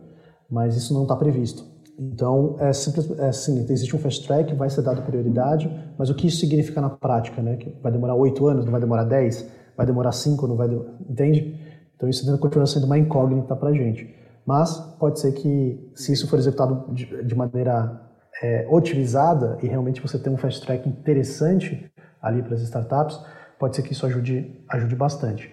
Mas 0.50 0.76
isso 0.76 0.94
não 0.94 1.02
está 1.02 1.16
previsto. 1.16 1.64
Então, 1.98 2.56
é, 2.60 2.72
simples, 2.72 3.10
é 3.18 3.28
assim, 3.28 3.58
existe 3.68 3.94
um 3.94 3.98
fast 3.98 4.24
track, 4.24 4.54
vai 4.54 4.70
ser 4.70 4.82
dado 4.82 5.02
prioridade, 5.02 5.68
mas 5.98 6.08
o 6.08 6.14
que 6.14 6.28
isso 6.28 6.38
significa 6.38 6.80
na 6.80 6.88
prática? 6.88 7.42
Né? 7.42 7.56
Que 7.56 7.74
vai 7.82 7.90
demorar 7.90 8.14
oito 8.14 8.46
anos, 8.46 8.64
não 8.64 8.70
vai 8.70 8.80
demorar 8.80 9.04
dez? 9.04 9.50
Vai 9.76 9.84
demorar 9.84 10.12
cinco, 10.12 10.46
não 10.46 10.56
vai... 10.56 10.68
Entende? 11.08 11.58
Então, 11.96 12.08
isso 12.08 12.24
ainda 12.24 12.38
continua 12.38 12.66
sendo 12.66 12.86
uma 12.86 12.96
incógnita 12.96 13.56
para 13.56 13.70
a 13.70 13.72
gente. 13.72 14.14
Mas 14.46 14.78
pode 14.98 15.18
ser 15.18 15.32
que, 15.32 15.90
se 15.94 16.12
isso 16.12 16.28
for 16.28 16.38
executado 16.38 16.94
de, 16.94 17.24
de 17.24 17.34
maneira 17.34 18.00
é, 18.40 18.66
otimizada 18.70 19.58
e 19.62 19.66
realmente 19.66 20.00
você 20.00 20.18
tem 20.18 20.32
um 20.32 20.36
fast 20.36 20.64
track 20.64 20.88
interessante 20.88 21.87
ali 22.22 22.42
para 22.42 22.54
as 22.54 22.62
startups, 22.62 23.18
pode 23.58 23.76
ser 23.76 23.82
que 23.82 23.92
isso 23.92 24.06
ajude, 24.06 24.64
ajude 24.68 24.94
bastante. 24.94 25.50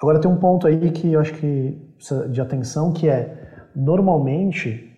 Agora 0.00 0.20
tem 0.20 0.30
um 0.30 0.36
ponto 0.36 0.66
aí 0.66 0.90
que 0.90 1.12
eu 1.12 1.20
acho 1.20 1.32
que 1.34 1.78
de 2.30 2.40
atenção 2.40 2.92
que 2.92 3.08
é 3.08 3.70
normalmente 3.74 4.92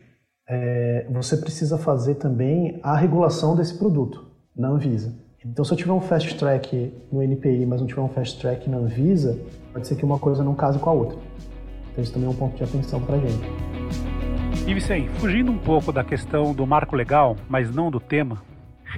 é, 0.48 1.06
você 1.10 1.36
precisa 1.36 1.78
fazer 1.78 2.16
também 2.16 2.80
a 2.82 2.96
regulação 2.96 3.54
desse 3.54 3.78
produto 3.78 4.26
na 4.56 4.68
Anvisa. 4.68 5.14
Então 5.44 5.64
se 5.64 5.72
eu 5.72 5.76
tiver 5.76 5.92
um 5.92 6.00
fast 6.00 6.36
track 6.36 6.92
no 7.12 7.22
NPI, 7.22 7.64
mas 7.64 7.80
não 7.80 7.86
tiver 7.86 8.00
um 8.00 8.08
fast 8.08 8.40
track 8.40 8.68
na 8.68 8.78
Anvisa, 8.78 9.38
pode 9.72 9.86
ser 9.86 9.94
que 9.94 10.04
uma 10.04 10.18
coisa 10.18 10.42
não 10.42 10.54
case 10.54 10.78
com 10.78 10.90
a 10.90 10.92
outra. 10.92 11.18
Então 11.92 12.02
isso 12.02 12.12
também 12.12 12.28
é 12.28 12.30
um 12.30 12.36
ponto 12.36 12.56
de 12.56 12.64
atenção 12.64 13.00
para 13.00 13.16
a 13.16 13.18
gente. 13.18 13.48
E 14.66 14.74
Vicente, 14.74 15.08
fugindo 15.20 15.50
um 15.50 15.58
pouco 15.58 15.92
da 15.92 16.02
questão 16.02 16.52
do 16.52 16.66
marco 16.66 16.96
legal, 16.96 17.36
mas 17.48 17.74
não 17.74 17.90
do 17.90 18.00
tema, 18.00 18.42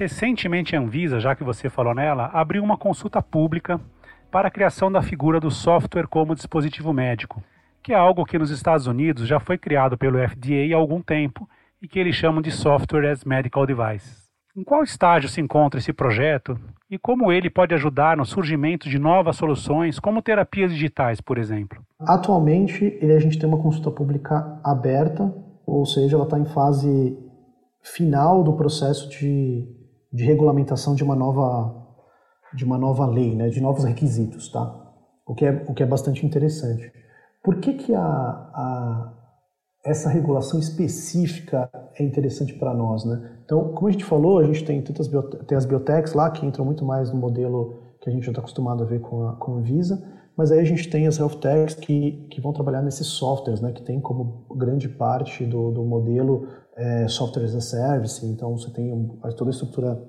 recentemente 0.01 0.75
a 0.75 0.81
Anvisa, 0.81 1.21
já 1.21 1.37
que 1.37 1.45
você 1.45 1.69
falou 1.69 1.95
nela, 1.95 2.31
abriu 2.33 2.65
uma 2.65 2.79
consulta 2.79 3.21
pública 3.21 3.79
para 4.31 4.49
a 4.49 4.51
criação 4.51 4.91
da 4.91 5.03
figura 5.03 5.39
do 5.39 5.51
software 5.51 6.07
como 6.07 6.35
dispositivo 6.35 6.91
médico, 6.91 7.43
que 7.83 7.93
é 7.93 7.97
algo 7.97 8.25
que 8.25 8.39
nos 8.39 8.51
Estados 8.51 8.87
Unidos 8.87 9.29
já 9.29 9.39
foi 9.39 9.59
criado 9.59 9.99
pelo 9.99 10.17
FDA 10.17 10.75
há 10.75 10.77
algum 10.77 11.03
tempo 11.03 11.47
e 11.83 11.87
que 11.87 11.99
eles 11.99 12.17
chamam 12.17 12.41
de 12.41 12.51
Software 12.51 13.11
as 13.11 13.27
Medical 13.27 13.67
Device. 13.67 14.23
Em 14.57 14.65
qual 14.65 14.83
estágio 14.83 15.29
se 15.29 15.39
encontra 15.39 15.79
esse 15.79 15.93
projeto 15.93 16.59
e 16.91 16.99
como 16.99 17.31
ele 17.31 17.51
pode 17.51 17.75
ajudar 17.75 18.17
no 18.17 18.25
surgimento 18.25 18.89
de 18.89 18.99
novas 18.99 19.37
soluções, 19.37 19.99
como 19.99 20.23
terapias 20.23 20.73
digitais, 20.73 21.21
por 21.21 21.37
exemplo? 21.37 21.85
Atualmente, 22.01 22.99
a 23.03 23.19
gente 23.19 23.39
tem 23.39 23.47
uma 23.47 23.61
consulta 23.61 23.91
pública 23.91 24.59
aberta, 24.65 25.31
ou 25.67 25.85
seja, 25.85 26.17
ela 26.17 26.25
está 26.25 26.39
em 26.39 26.47
fase 26.47 27.19
final 27.83 28.43
do 28.43 28.55
processo 28.55 29.09
de, 29.11 29.67
de 30.13 30.25
regulamentação 30.25 30.95
de 30.95 31.05
uma 31.05 31.15
nova 31.15 31.79
de 32.53 32.65
uma 32.65 32.77
nova 32.77 33.07
lei, 33.07 33.37
né, 33.37 33.49
de 33.49 33.61
novos 33.61 33.85
requisitos, 33.85 34.51
tá? 34.51 34.93
O 35.25 35.35
que 35.35 35.47
é 35.47 35.65
o 35.69 35.75
que 35.75 35.83
é 35.83 35.87
bastante 35.87 36.27
interessante. 36.27 36.93
Por 37.43 37.61
que 37.61 37.75
que 37.75 37.95
a, 37.95 38.03
a 38.03 39.13
essa 39.85 40.11
regulação 40.11 40.59
específica 40.61 41.71
é 41.99 42.05
interessante 42.05 42.53
para 42.55 42.75
nós, 42.75 43.05
né? 43.05 43.39
Então, 43.45 43.73
como 43.73 43.89
a 43.89 43.91
gente 43.91 44.05
falou, 44.05 44.39
a 44.39 44.45
gente 44.45 44.65
tem 44.65 44.83
tantas 44.83 45.09
tem 45.47 45.57
as 45.57 45.65
biotechs 45.65 46.13
lá 46.13 46.31
que 46.31 46.45
entram 46.45 46.65
muito 46.65 46.85
mais 46.85 47.11
no 47.11 47.19
modelo 47.19 47.81
que 48.01 48.09
a 48.09 48.13
gente 48.13 48.25
já 48.25 48.31
está 48.31 48.41
acostumado 48.41 48.83
a 48.83 48.87
ver 48.87 49.01
com 49.01 49.29
a, 49.29 49.37
com 49.37 49.59
a 49.59 49.61
Visa, 49.61 50.03
mas 50.37 50.51
aí 50.51 50.59
a 50.59 50.65
gente 50.65 50.89
tem 50.89 51.07
as 51.07 51.19
health 51.19 51.37
techs 51.41 51.75
que, 51.75 52.27
que 52.31 52.41
vão 52.41 52.53
trabalhar 52.53 52.83
nesses 52.83 53.07
softwares, 53.07 53.61
né? 53.61 53.73
Que 53.73 53.83
tem 53.83 54.01
como 54.01 54.47
grande 54.55 54.89
parte 54.89 55.45
do, 55.45 55.71
do 55.71 55.85
modelo 55.85 56.49
é, 56.81 57.09
software 57.09 57.45
as 57.45 57.55
a 57.55 57.61
service. 57.61 58.25
Então, 58.25 58.57
você 58.57 58.71
tem 58.71 58.91
toda 59.37 59.51
a 59.51 59.53
estrutura 59.53 60.03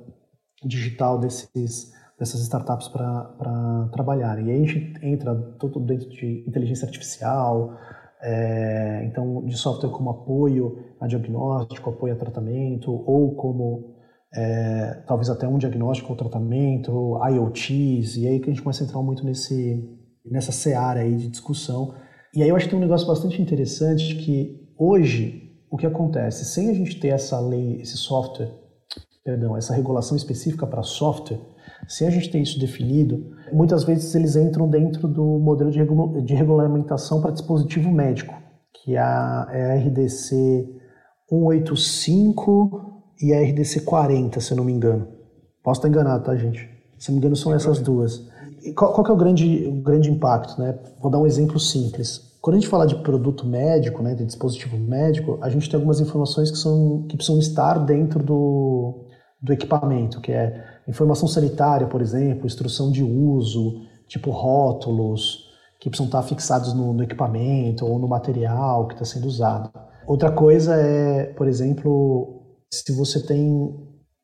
digital 0.63 1.19
desses 1.19 1.91
dessas 2.17 2.41
startups 2.41 2.87
para 2.87 3.89
trabalhar. 3.91 4.39
E 4.39 4.51
aí 4.51 4.63
a 4.63 4.65
gente 4.65 4.93
entra 5.03 5.33
tudo 5.57 5.79
dentro 5.79 6.07
de 6.07 6.45
inteligência 6.47 6.85
artificial, 6.85 7.75
é, 8.21 9.03
então, 9.05 9.43
de 9.43 9.57
software 9.57 9.89
como 9.89 10.11
apoio 10.11 10.85
a 10.99 11.07
diagnóstico, 11.07 11.89
apoio 11.89 12.13
a 12.13 12.15
tratamento, 12.15 12.91
ou 12.91 13.33
como 13.33 13.95
é, 14.31 15.01
talvez 15.07 15.31
até 15.31 15.47
um 15.47 15.57
diagnóstico 15.57 16.11
ou 16.11 16.15
tratamento, 16.15 17.19
IoTs, 17.27 18.17
e 18.17 18.27
aí 18.27 18.39
que 18.39 18.51
a 18.51 18.53
gente 18.53 18.61
começa 18.61 18.83
a 18.83 18.85
entrar 18.85 19.01
muito 19.01 19.25
nesse, 19.25 19.83
nessa 20.23 20.51
seara 20.51 20.99
aí 20.99 21.15
de 21.15 21.27
discussão. 21.27 21.95
E 22.35 22.43
aí 22.43 22.49
eu 22.49 22.55
acho 22.55 22.65
que 22.65 22.71
tem 22.71 22.79
um 22.79 22.83
negócio 22.83 23.07
bastante 23.07 23.41
interessante 23.41 24.13
que 24.13 24.71
hoje 24.77 25.50
o 25.71 25.77
que 25.77 25.87
acontece, 25.87 26.43
sem 26.43 26.69
a 26.69 26.73
gente 26.73 26.99
ter 26.99 27.07
essa 27.07 27.39
lei, 27.39 27.79
esse 27.81 27.95
software, 27.95 28.51
perdão, 29.23 29.55
essa 29.55 29.73
regulação 29.73 30.17
específica 30.17 30.67
para 30.67 30.83
software, 30.83 31.39
se 31.87 32.05
a 32.05 32.09
gente 32.09 32.29
tem 32.29 32.43
isso 32.43 32.59
definido, 32.59 33.31
muitas 33.53 33.85
vezes 33.85 34.13
eles 34.13 34.35
entram 34.35 34.69
dentro 34.69 35.07
do 35.07 35.23
modelo 35.39 35.71
de, 35.71 35.79
de 36.25 36.33
regulamentação 36.35 37.21
para 37.21 37.31
dispositivo 37.31 37.89
médico, 37.89 38.35
que 38.73 38.95
é 38.95 38.99
a, 38.99 39.47
é 39.49 39.71
a 39.71 39.75
RDC 39.75 40.67
185 41.29 43.13
e 43.21 43.33
a 43.33 43.41
RDC 43.41 43.81
40, 43.81 44.41
se 44.41 44.51
eu 44.51 44.57
não 44.57 44.65
me 44.65 44.73
engano. 44.73 45.07
Posso 45.63 45.79
estar 45.79 45.87
enganado, 45.87 46.25
tá, 46.25 46.35
gente? 46.35 46.69
Se 46.99 47.09
não 47.09 47.15
me 47.15 47.19
engano, 47.19 47.35
são 47.35 47.53
essas 47.53 47.79
duas. 47.79 48.27
E 48.61 48.73
qual, 48.73 48.93
qual 48.93 49.07
é 49.07 49.11
o 49.11 49.15
grande, 49.15 49.65
o 49.67 49.81
grande 49.81 50.11
impacto? 50.11 50.59
Né? 50.59 50.77
Vou 50.99 51.09
dar 51.09 51.19
um 51.19 51.25
exemplo 51.25 51.59
simples. 51.59 52.30
Quando 52.41 52.55
a 52.55 52.59
gente 52.59 52.69
fala 52.69 52.87
de 52.87 52.95
produto 52.95 53.45
médico, 53.45 54.01
né, 54.01 54.15
de 54.15 54.25
dispositivo 54.25 54.75
médico, 54.77 55.37
a 55.41 55.49
gente 55.49 55.69
tem 55.69 55.77
algumas 55.77 55.99
informações 55.99 56.49
que, 56.49 56.57
são, 56.57 57.05
que 57.07 57.15
precisam 57.15 57.39
estar 57.39 57.77
dentro 57.85 58.23
do, 58.23 59.05
do 59.39 59.53
equipamento, 59.53 60.19
que 60.19 60.31
é 60.31 60.71
Informação 60.87 61.27
sanitária, 61.27 61.87
por 61.87 62.01
exemplo, 62.01 62.45
instrução 62.45 62.91
de 62.91 63.03
uso, 63.03 63.81
tipo 64.07 64.31
rótulos, 64.31 65.49
que 65.79 65.89
precisam 65.89 66.07
estar 66.07 66.23
fixados 66.23 66.73
no, 66.73 66.91
no 66.91 67.03
equipamento 67.03 67.85
ou 67.85 67.99
no 67.99 68.07
material 68.07 68.87
que 68.87 68.95
está 68.95 69.05
sendo 69.05 69.25
usado. 69.25 69.71
Outra 70.07 70.31
coisa 70.31 70.75
é, 70.75 71.25
por 71.33 71.47
exemplo, 71.47 72.41
se 72.71 72.91
você 72.93 73.25
tem 73.25 73.73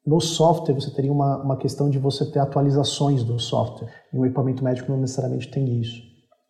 no 0.05 0.19
software, 0.19 0.73
você 0.73 0.89
teria 0.91 1.11
uma, 1.11 1.43
uma 1.43 1.57
questão 1.57 1.89
de 1.89 1.99
você 1.99 2.25
ter 2.25 2.39
atualizações 2.39 3.23
do 3.23 3.39
software. 3.39 3.89
E 4.11 4.17
o 4.17 4.25
equipamento 4.25 4.63
médico 4.63 4.91
não 4.91 4.99
necessariamente 4.99 5.49
tem 5.49 5.79
isso. 5.79 6.01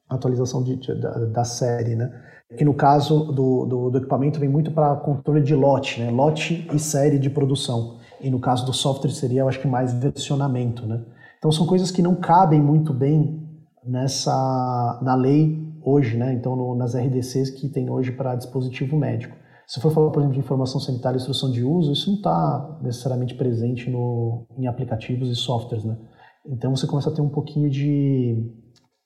Atualização 0.10 0.64
de, 0.64 0.76
da, 1.00 1.26
da, 1.26 1.44
série, 1.44 1.96
né? 1.96 2.12
Que 2.58 2.64
no 2.64 2.74
caso 2.74 3.26
do, 3.32 3.66
do, 3.66 3.90
do 3.90 3.98
equipamento 3.98 4.40
vem 4.40 4.50
muito 4.50 4.72
para 4.72 4.96
controle 4.96 5.42
de 5.42 5.54
lote, 5.54 6.00
né? 6.00 6.10
Lote 6.10 6.68
e 6.74 6.80
série 6.80 7.20
de 7.20 7.30
produção. 7.30 7.98
E 8.22 8.30
no 8.30 8.40
caso 8.40 8.66
do 8.66 8.74
software 8.74 9.12
seria, 9.12 9.42
eu 9.42 9.50
acho 9.50 9.60
que 9.60 9.68
mais 9.68 9.94
versionamento, 9.94 10.86
né? 10.86 11.04
Então 11.38 11.52
são 11.52 11.68
coisas 11.68 11.92
que 11.92 12.02
não 12.02 12.16
cabem 12.16 12.62
muito 12.62 12.94
bem 12.94 13.48
nessa 13.86 15.00
na 15.02 15.16
lei 15.16 15.66
hoje, 15.84 16.18
né? 16.18 16.34
Então 16.34 16.56
no, 16.56 16.76
nas 16.76 16.96
RDCs 16.96 17.50
que 17.52 17.70
tem 17.70 17.90
hoje 17.90 18.12
para 18.12 18.36
dispositivo 18.36 18.98
médico. 18.98 19.36
Se 19.68 19.82
for 19.82 19.92
falar, 19.92 20.12
por 20.12 20.20
exemplo, 20.20 20.34
de 20.34 20.40
informação 20.40 20.80
sanitária 20.80 21.18
e 21.18 21.20
instrução 21.20 21.52
de 21.52 21.62
uso, 21.62 21.92
isso 21.92 22.10
não 22.10 22.18
está 22.18 22.80
necessariamente 22.82 23.36
presente 23.36 23.90
no, 23.90 24.46
em 24.58 24.66
aplicativos 24.66 25.30
e 25.30 25.36
softwares, 25.36 25.84
né? 25.84 25.98
Então 26.46 26.74
você 26.74 26.88
começa 26.88 27.10
a 27.10 27.14
ter 27.14 27.22
um 27.22 27.28
pouquinho 27.28 27.70
de, 27.70 28.50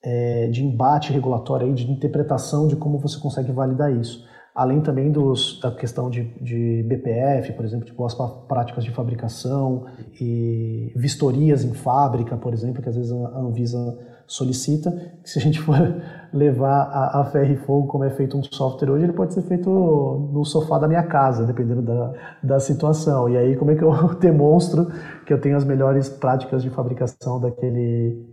é, 0.04 0.48
de 0.48 0.64
embate 0.64 1.14
regulatório 1.14 1.68
aí, 1.68 1.74
de 1.74 1.90
interpretação 1.90 2.68
de 2.68 2.76
como 2.76 2.98
você 2.98 3.20
consegue 3.20 3.52
validar 3.52 3.92
isso. 3.94 4.26
além 4.54 4.82
também 4.82 5.12
dos, 5.12 5.60
da 5.62 5.72
questão 5.72 6.10
de, 6.10 6.24
de 6.42 6.84
BPF, 6.84 7.54
por 7.54 7.64
exemplo, 7.64 7.86
de 7.86 7.94
boas 7.94 8.14
práticas 8.48 8.84
de 8.84 8.92
fabricação 8.92 9.86
e 10.20 10.92
vistorias 10.96 11.64
em 11.64 11.74
fábrica, 11.74 12.36
por 12.36 12.54
exemplo, 12.54 12.82
que 12.82 12.90
às 12.90 12.96
vezes 12.96 13.12
a 13.12 13.40
Anvisa 13.40 13.98
solicita, 14.28 14.92
que 15.22 15.30
se 15.30 15.40
a 15.40 15.42
gente 15.42 15.60
for 15.60 15.76
levar 16.34 16.84
a, 16.84 17.22
a 17.22 17.26
ferro 17.26 17.54
e 17.54 17.58
fogo 17.58 17.88
como 17.88 18.04
é 18.06 18.10
feito 18.10 18.38
um 18.38 18.44
software 18.44 18.90
hoje, 18.90 19.04
ele 19.04 19.14
pode 19.14 19.34
ser 19.34 19.42
feito 19.42 19.70
no 19.70 20.44
sofá 20.46 20.80
da 20.80 20.88
minha 20.88 21.04
casa, 21.04 21.46
dependendo 21.46 21.82
da, 21.82 22.14
da 22.42 22.60
situação. 22.60 23.30
E 23.30 23.38
aí 23.38 23.56
como 23.58 23.72
é 23.72 23.76
que 23.76 23.84
eu 23.84 23.92
demonstro 24.20 24.88
que 25.26 25.34
eu 25.34 25.40
tenho 25.40 25.58
as 25.58 25.66
melhores 25.66 26.08
práticas 26.10 26.64
de 26.64 26.70
fabricação 26.70 27.40
daquele, 27.40 28.26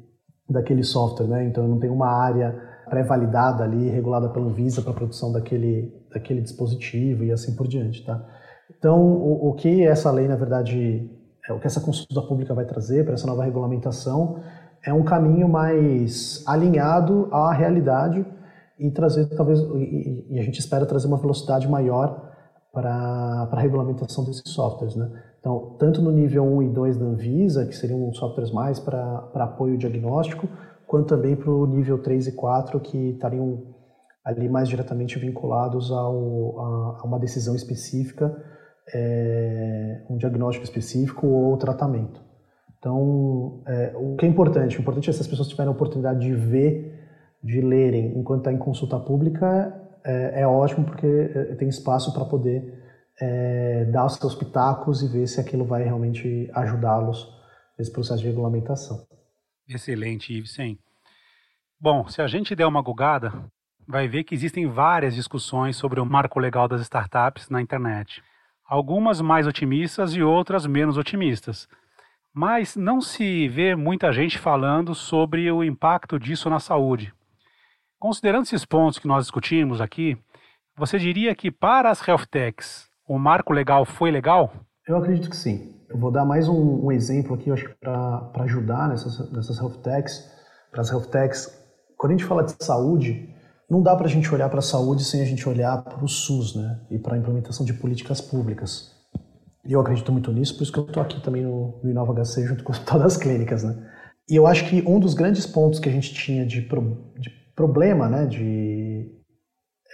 daquele 0.49 0.83
software, 0.83 1.27
né? 1.27 1.45
Então 1.45 1.65
eu 1.65 1.69
não 1.69 1.79
tenho 1.79 1.93
uma 1.93 2.09
área 2.09 2.55
pré-validada 2.89 3.65
ali, 3.65 3.89
regulada 3.89 4.29
pela 4.29 4.47
Anvisa 4.47 4.83
para 4.83 4.93
produção 4.93 5.33
daquele, 5.33 5.93
daquele 6.13 6.41
dispositivo 6.41 7.25
e 7.25 7.33
assim 7.33 7.55
por 7.55 7.69
diante, 7.69 8.05
tá? 8.05 8.25
Então, 8.77 9.01
o, 9.01 9.49
o 9.49 9.55
que 9.55 9.85
essa 9.85 10.11
lei, 10.11 10.29
na 10.29 10.37
verdade, 10.37 11.11
é, 11.49 11.53
o 11.53 11.61
que 11.61 11.67
essa 11.67 11.81
consulta 11.81 12.23
pública 12.23 12.55
vai 12.55 12.65
trazer 12.65 13.05
para 13.05 13.15
essa 13.15 13.27
nova 13.27 13.45
regulamentação 13.45 14.41
é 14.85 14.93
um 14.93 15.03
caminho 15.03 15.49
mais 15.49 16.43
alinhado 16.47 17.29
à 17.33 17.53
realidade 17.53 18.25
e 18.79 18.91
trazer, 18.91 19.27
talvez, 19.31 19.59
e, 19.59 20.27
e 20.31 20.39
a 20.39 20.43
gente 20.43 20.61
espera 20.61 20.87
trazer 20.87 21.09
uma 21.09 21.17
velocidade 21.19 21.69
maior 21.69 22.29
para 22.73 23.49
a 23.51 23.61
regulamentação 23.61 24.25
desses 24.25 24.43
softwares, 24.47 24.95
né? 24.95 25.11
Então, 25.41 25.77
tanto 25.79 26.03
no 26.03 26.11
nível 26.11 26.45
1 26.45 26.63
e 26.63 26.69
2 26.69 26.97
da 26.97 27.05
Anvisa, 27.05 27.67
que 27.67 27.75
seriam 27.75 28.13
softwares 28.13 28.51
mais 28.51 28.81
para 28.81 29.31
apoio 29.35 29.79
diagnóstico, 29.79 30.49
quanto 30.87 31.09
também 31.09 31.37
para 31.37 31.51
o 31.51 31.67
nível 31.67 31.99
3 31.99 32.29
e 32.29 32.33
4, 32.33 32.81
que 32.81 33.11
estariam 33.11 33.63
ali 34.25 34.49
mais 34.49 34.69
diretamente 34.69 35.19
vinculados 35.19 35.91
ao, 35.91 36.61
a, 36.61 37.01
a 37.01 37.05
uma 37.05 37.19
decisão 37.19 37.55
específica, 37.55 38.37
é, 38.93 40.03
um 40.11 40.17
diagnóstico 40.17 40.65
específico 40.65 41.27
ou 41.27 41.57
tratamento. 41.57 42.21
Então, 42.79 43.61
é, 43.67 43.93
o 43.97 44.17
que 44.17 44.27
é 44.27 44.29
importante? 44.29 44.79
O 44.79 44.81
importante 44.81 45.11
é 45.11 45.13
se 45.13 45.21
as 45.21 45.27
pessoas 45.27 45.49
tiverem 45.49 45.69
a 45.69 45.75
oportunidade 45.75 46.21
de 46.21 46.35
ver, 46.35 46.95
de 47.43 47.61
lerem 47.61 48.19
enquanto 48.19 48.41
está 48.41 48.53
em 48.53 48.59
consulta 48.59 48.99
pública, 48.99 49.75
é, 50.05 50.43
é 50.43 50.47
ótimo 50.47 50.85
porque 50.85 51.07
é, 51.07 51.55
tem 51.55 51.69
espaço 51.69 52.13
para 52.13 52.25
poder 52.25 52.78
é, 53.21 53.85
dar 53.87 54.07
os 54.07 54.15
seus 54.15 54.35
pitacos 54.35 55.03
e 55.03 55.09
ver 55.09 55.27
se 55.27 55.41
aquilo 55.41 55.65
vai 55.65 55.83
realmente 55.83 56.51
ajudá-los 56.55 57.29
nesse 57.79 57.93
processo 57.93 58.21
de 58.21 58.29
regulamentação. 58.29 59.07
Excelente, 59.69 60.33
Ivsen. 60.33 60.79
Bom, 61.81 62.09
se 62.09 62.21
a 62.21 62.27
gente 62.27 62.55
der 62.55 62.67
uma 62.67 62.83
gugada, 62.83 63.33
vai 63.87 64.09
ver 64.09 64.25
que 64.25 64.35
existem 64.35 64.67
várias 64.67 65.15
discussões 65.15 65.77
sobre 65.77 66.01
o 66.01 66.07
marco 66.07 66.41
legal 66.41 66.67
das 66.67 66.81
startups 66.83 67.49
na 67.49 67.61
internet. 67.61 68.23
Algumas 68.65 69.21
mais 69.21 69.47
otimistas 69.47 70.15
e 70.15 70.23
outras 70.23 70.67
menos 70.67 70.97
otimistas. 70.97 71.69
Mas 72.35 72.77
não 72.77 73.01
se 73.01 73.49
vê 73.49 73.75
muita 73.75 74.13
gente 74.13 74.39
falando 74.39 74.95
sobre 74.95 75.51
o 75.51 75.65
impacto 75.65 76.19
disso 76.19 76.51
na 76.51 76.61
saúde. 76.61 77.13
Considerando 77.99 78.45
esses 78.45 78.65
pontos 78.65 78.99
que 78.99 79.09
nós 79.09 79.25
discutimos 79.25 79.81
aqui, 79.81 80.17
você 80.77 80.99
diria 80.99 81.35
que 81.35 81.51
para 81.51 81.91
as 81.91 82.07
health 82.07 82.27
techs 82.31 82.88
o 83.09 83.19
marco 83.19 83.53
legal 83.53 83.85
foi 83.85 84.11
legal? 84.11 84.53
Eu 84.87 84.97
acredito 84.99 85.31
que 85.31 85.37
sim. 85.37 85.75
Eu 85.89 85.99
vou 85.99 86.11
dar 86.11 86.25
mais 86.25 86.49
um, 86.49 86.87
um 86.87 86.93
exemplo 86.93 87.35
aqui, 87.35 87.51
acho 87.51 87.75
para 87.81 88.45
ajudar 88.45 88.89
nessas, 88.89 89.33
nessas 89.33 89.59
health 89.59 89.79
techs. 89.83 90.31
Para 90.71 90.83
as 90.83 90.91
health 90.91 91.07
techs, 91.07 91.51
quando 91.97 92.13
a 92.13 92.17
gente 92.17 92.27
fala 92.27 92.45
de 92.45 92.55
saúde, 92.63 93.35
não 93.69 93.83
dá 93.83 93.97
para 93.97 94.07
a 94.07 94.11
gente 94.11 94.33
olhar 94.33 94.51
para 94.51 94.59
a 94.59 94.63
saúde 94.63 95.03
sem 95.03 95.23
a 95.23 95.25
gente 95.25 95.49
olhar 95.49 95.83
para 95.83 96.05
o 96.05 96.09
SUS, 96.09 96.55
né? 96.55 96.81
E 96.91 96.99
para 96.99 97.15
a 97.15 97.19
implementação 97.19 97.65
de 97.65 97.73
políticas 97.73 98.21
públicas. 98.21 98.95
E 99.65 99.73
eu 99.73 99.81
acredito 99.81 100.13
muito 100.13 100.31
nisso, 100.31 100.57
por 100.57 100.63
isso 100.63 100.73
que 100.73 100.79
eu 100.79 100.85
estou 100.87 101.03
aqui 101.03 101.23
também 101.23 101.43
no, 101.43 101.79
no 101.83 101.91
Inova 101.91 102.13
HC 102.15 102.47
junto 102.47 102.63
com 102.63 102.73
o 102.73 102.75
Hospital 102.75 103.01
das 103.01 103.17
Clínicas, 103.17 103.65
né? 103.65 103.77
E 104.29 104.37
eu 104.37 104.47
acho 104.47 104.69
que 104.69 104.83
um 104.87 105.01
dos 105.01 105.15
grandes 105.15 105.47
pontos 105.47 105.81
que 105.81 105.89
a 105.89 105.93
gente 105.93 106.13
tinha 106.13 106.45
de, 106.45 106.61
pro, 106.63 107.13
de 107.19 107.31
problema, 107.57 108.09
né, 108.09 108.27
de, 108.27 108.39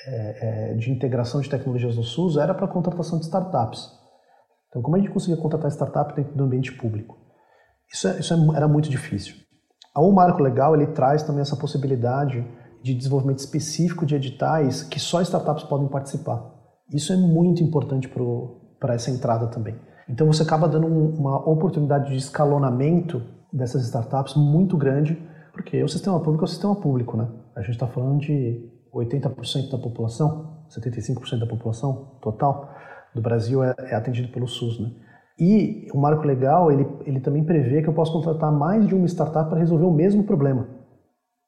é, 0.06 0.70
é, 0.70 0.74
de 0.74 0.90
integração 0.90 1.40
de 1.40 1.48
tecnologias 1.48 1.96
no 1.96 2.02
SUS 2.02 2.36
era 2.36 2.54
para 2.54 2.68
contratação 2.68 3.18
de 3.18 3.24
startups. 3.24 3.90
Então, 4.68 4.82
como 4.82 4.96
a 4.96 4.98
gente 4.98 5.10
conseguia 5.10 5.36
contratar 5.36 5.70
startup 5.70 6.14
dentro 6.14 6.34
do 6.34 6.44
ambiente 6.44 6.72
público? 6.72 7.16
Isso, 7.92 8.08
é, 8.08 8.18
isso 8.18 8.34
é, 8.34 8.56
era 8.56 8.68
muito 8.68 8.90
difícil. 8.90 9.36
O 9.96 10.10
marco 10.10 10.42
legal 10.42 10.74
ele 10.74 10.88
traz 10.88 11.22
também 11.22 11.42
essa 11.42 11.56
possibilidade 11.56 12.44
de 12.82 12.92
desenvolvimento 12.92 13.38
específico 13.38 14.04
de 14.04 14.16
editais 14.16 14.82
que 14.82 14.98
só 14.98 15.22
startups 15.22 15.64
podem 15.64 15.88
participar. 15.88 16.52
Isso 16.92 17.12
é 17.12 17.16
muito 17.16 17.62
importante 17.62 18.10
para 18.78 18.94
essa 18.94 19.10
entrada 19.10 19.46
também. 19.46 19.74
Então 20.08 20.26
você 20.26 20.42
acaba 20.42 20.68
dando 20.68 20.86
um, 20.86 21.14
uma 21.14 21.48
oportunidade 21.48 22.10
de 22.10 22.16
escalonamento 22.16 23.22
dessas 23.52 23.84
startups 23.84 24.34
muito 24.34 24.76
grande, 24.76 25.16
porque 25.52 25.82
o 25.82 25.88
sistema 25.88 26.18
público 26.20 26.44
é 26.44 26.46
o 26.46 26.48
sistema 26.48 26.74
público, 26.74 27.16
né? 27.16 27.28
A 27.54 27.60
gente 27.60 27.70
está 27.70 27.86
falando 27.86 28.18
de 28.18 28.73
80% 28.94 29.70
da 29.70 29.78
população, 29.78 30.64
75% 30.68 31.38
da 31.38 31.46
população 31.46 32.18
total 32.20 32.70
do 33.14 33.20
Brasil 33.20 33.62
é, 33.62 33.74
é 33.78 33.94
atendido 33.94 34.28
pelo 34.28 34.46
SUS, 34.46 34.80
né? 34.80 34.90
E 35.38 35.88
o 35.92 35.98
marco 35.98 36.24
legal, 36.24 36.70
ele, 36.70 36.86
ele 37.04 37.20
também 37.20 37.42
prevê 37.42 37.82
que 37.82 37.88
eu 37.88 37.92
posso 37.92 38.12
contratar 38.12 38.52
mais 38.52 38.86
de 38.86 38.94
uma 38.94 39.06
startup 39.06 39.50
para 39.50 39.58
resolver 39.58 39.84
o 39.84 39.90
mesmo 39.90 40.22
problema. 40.22 40.68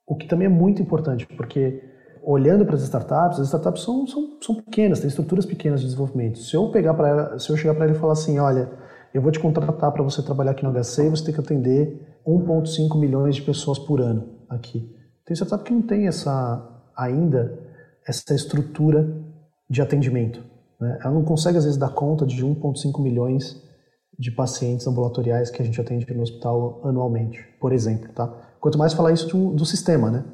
O 0.07 0.17
que 0.17 0.27
também 0.27 0.47
é 0.47 0.51
muito 0.51 0.83
importante, 0.83 1.27
porque 1.37 1.83
olhando 2.23 2.67
para 2.67 2.75
as 2.75 2.83
startups, 2.83 3.39
as 3.39 3.47
startups 3.47 3.83
são, 3.83 4.05
são, 4.07 4.39
são 4.41 4.55
pequenas, 4.57 4.99
têm 4.99 5.09
estruturas 5.09 5.47
pequenas 5.47 5.81
de 5.81 5.87
desenvolvimento. 5.87 6.39
Se 6.39 6.57
eu 6.57 6.69
pegar 6.71 6.95
para 6.95 7.39
se 7.39 7.51
eu 7.51 7.57
chegar 7.57 7.75
para 7.75 7.85
ele 7.85 7.95
e 7.95 7.99
falar 7.99 8.15
assim, 8.15 8.41
olha, 8.41 8.69
eu 9.15 9.23
vou 9.23 9.31
te 9.31 9.39
contratar 9.39 9.93
para 9.93 10.03
você 10.03 10.21
trabalhar 10.23 10.51
aqui 10.51 10.65
no 10.65 10.73
HC, 10.73 11.09
você 11.09 11.25
tem 11.25 11.35
que 11.35 11.41
atender 11.41 12.21
1.5 12.27 12.99
milhões 12.99 13.37
de 13.37 13.43
pessoas 13.43 13.79
por 13.79 14.01
ano 14.01 14.29
aqui. 14.49 14.93
Tem 15.25 15.37
startup 15.37 15.63
que 15.63 15.73
não 15.73 15.83
tem 15.83 16.09
essa 16.09 16.76
ainda 16.97 17.59
essa 18.07 18.35
estrutura 18.35 19.09
de 19.69 19.83
atendimento. 19.83 20.43
Né? 20.81 20.99
Ela 21.03 21.13
não 21.13 21.25
consegue, 21.25 21.59
às 21.59 21.65
vezes, 21.65 21.79
dar 21.79 21.91
conta 21.91 22.25
de 22.25 22.45
1,5 22.45 23.03
milhões 23.03 23.63
de 24.19 24.31
pacientes 24.31 24.87
ambulatoriais 24.87 25.51
que 25.51 25.61
a 25.61 25.65
gente 25.65 25.81
atende 25.81 26.07
no 26.15 26.23
hospital 26.23 26.81
anualmente, 26.85 27.45
por 27.61 27.73
exemplo. 27.73 28.11
Tá? 28.13 28.27
Quanto 28.61 28.79
mais 28.79 28.95
falar 28.95 29.13
isso 29.13 29.37
um, 29.37 29.55
do 29.55 29.67
sistema, 29.67 30.11
né? 30.11 30.25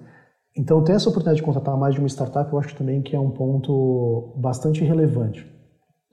Então, 0.56 0.84
ter 0.84 0.92
essa 0.92 1.08
oportunidade 1.08 1.38
de 1.38 1.42
contratar 1.42 1.76
mais 1.76 1.94
de 1.94 2.00
uma 2.00 2.08
startup, 2.08 2.52
eu 2.52 2.58
acho 2.58 2.76
também 2.76 3.00
que 3.00 3.16
é 3.16 3.20
um 3.20 3.30
ponto 3.30 4.34
bastante 4.36 4.84
relevante. 4.84 5.50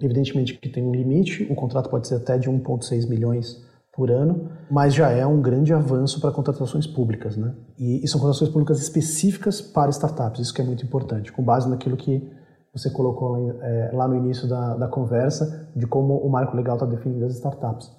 Evidentemente 0.02 0.58
que 0.58 0.70
tem 0.70 0.82
um 0.82 0.94
limite, 0.94 1.44
o 1.52 1.56
contrato 1.56 1.90
pode 1.90 2.08
ser 2.08 2.16
até 2.16 2.38
de 2.38 2.50
1,6 2.50 3.08
milhões 3.08 3.62
por 4.00 4.10
ano, 4.10 4.50
mas 4.72 4.94
já 4.94 5.10
é 5.10 5.28
um 5.28 5.42
grande 5.42 5.74
avanço 5.74 6.22
para 6.22 6.32
contratações 6.32 6.88
públicas, 6.88 7.36
né? 7.36 7.54
E, 7.78 8.02
e, 8.02 8.08
são 8.08 8.18
contratações 8.18 8.50
públicas 8.50 8.82
específicas 8.82 9.60
para 9.60 9.90
startups, 9.90 10.40
isso 10.40 10.54
que 10.54 10.62
é 10.62 10.64
muito 10.64 10.86
importante, 10.86 11.34
com 11.34 11.44
base 11.44 11.70
naquilo 11.70 11.98
que 11.98 12.26
você 12.74 12.90
colocou 12.90 13.28
lá, 13.28 13.40
é, 13.62 13.92
lá 13.92 14.08
no 14.08 14.16
início 14.16 14.48
da, 14.48 14.78
da, 14.78 14.88
conversa, 14.88 15.70
de 15.76 15.86
como 15.86 16.16
o 16.16 16.32
marco 16.32 16.56
legal 16.56 16.78
está 16.78 16.86
definindo 16.86 17.26
as 17.26 17.34
startups. 17.34 17.92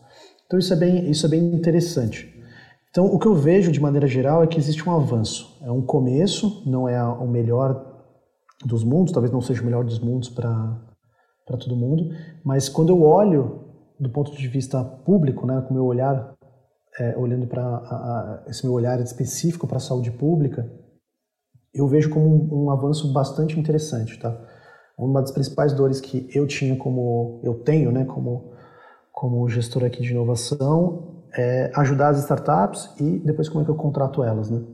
Então 0.46 0.58
isso 0.58 0.72
é 0.72 0.76
bem, 0.76 1.10
isso 1.10 1.26
é 1.26 1.28
bem 1.28 1.52
interessante. 1.52 2.34
Então 2.88 3.04
o 3.04 3.18
que 3.18 3.26
eu 3.26 3.34
vejo 3.34 3.70
de 3.70 3.78
maneira 3.78 4.06
geral 4.06 4.42
é 4.42 4.46
que 4.46 4.58
existe 4.58 4.88
um 4.88 4.96
avanço, 4.96 5.58
é 5.62 5.70
um 5.70 5.82
começo, 5.82 6.62
não 6.64 6.88
é 6.88 7.04
o 7.04 7.28
melhor 7.28 7.78
dos 8.64 8.82
mundos, 8.82 9.12
talvez 9.12 9.30
não 9.30 9.42
seja 9.42 9.60
o 9.60 9.66
melhor 9.66 9.84
dos 9.84 9.98
mundos 9.98 10.30
para 10.30 10.80
todo 11.46 11.76
mundo, 11.76 12.08
mas 12.42 12.70
quando 12.70 12.88
eu 12.88 13.02
olho 13.02 13.69
do 14.00 14.08
ponto 14.08 14.32
de 14.32 14.48
vista 14.48 14.82
público, 14.82 15.46
né, 15.46 15.60
com 15.60 15.70
o 15.70 15.74
meu 15.74 15.84
olhar, 15.84 16.34
é, 16.98 17.16
olhando 17.16 17.46
para 17.46 18.44
esse 18.48 18.64
meu 18.64 18.72
olhar 18.72 18.98
específico 19.00 19.66
para 19.66 19.76
a 19.76 19.80
saúde 19.80 20.10
pública, 20.10 20.68
eu 21.74 21.86
vejo 21.86 22.10
como 22.10 22.26
um, 22.26 22.64
um, 22.64 22.70
avanço 22.70 23.12
bastante 23.12 23.60
interessante, 23.60 24.18
tá? 24.18 24.36
Uma 24.98 25.20
das 25.20 25.30
principais 25.30 25.72
dores 25.72 26.00
que 26.00 26.28
eu 26.34 26.46
tinha 26.46 26.76
como 26.76 27.40
eu 27.44 27.62
tenho, 27.62 27.92
né, 27.92 28.04
como 28.04 28.50
como 29.12 29.46
gestor 29.48 29.84
aqui 29.84 30.00
de 30.00 30.12
inovação, 30.12 31.24
é 31.36 31.70
ajudar 31.76 32.08
as 32.08 32.18
startups 32.20 32.90
e 32.98 33.18
depois 33.18 33.48
como 33.48 33.60
é 33.60 33.64
que 33.64 33.70
eu 33.70 33.76
contrato 33.76 34.24
elas, 34.24 34.48
né? 34.50 34.64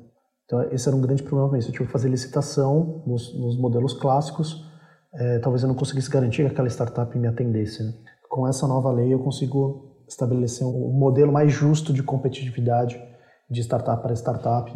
Então 0.45 0.63
esse 0.71 0.89
era 0.89 0.97
um 0.97 1.01
grande 1.01 1.23
problema 1.23 1.49
para 1.49 1.59
isso. 1.59 1.69
Eu 1.69 1.73
tive 1.73 1.87
que 1.87 1.93
fazer 1.93 2.09
licitação 2.09 3.03
nos, 3.05 3.37
nos 3.37 3.59
modelos 3.59 3.93
clássicos. 3.95 4.65
É, 5.13 5.39
talvez 5.41 5.63
eu 5.63 5.69
não 5.69 5.75
conseguisse 5.75 6.09
garantir 6.09 6.45
que 6.45 6.53
aquela 6.53 6.69
startup 6.69 7.19
me 7.19 7.27
atendesse. 7.27 7.83
Né? 7.83 7.93
Com 8.37 8.47
essa 8.47 8.69
nova 8.69 8.93
lei 8.93 9.15
eu 9.15 9.19
consigo 9.19 9.97
estabelecer 10.07 10.67
um 10.67 10.91
modelo 10.91 11.33
mais 11.33 11.51
justo 11.51 11.91
de 11.91 12.03
competitividade 12.03 13.03
de 13.49 13.63
startup 13.63 14.03
para 14.03 14.13
startup 14.13 14.71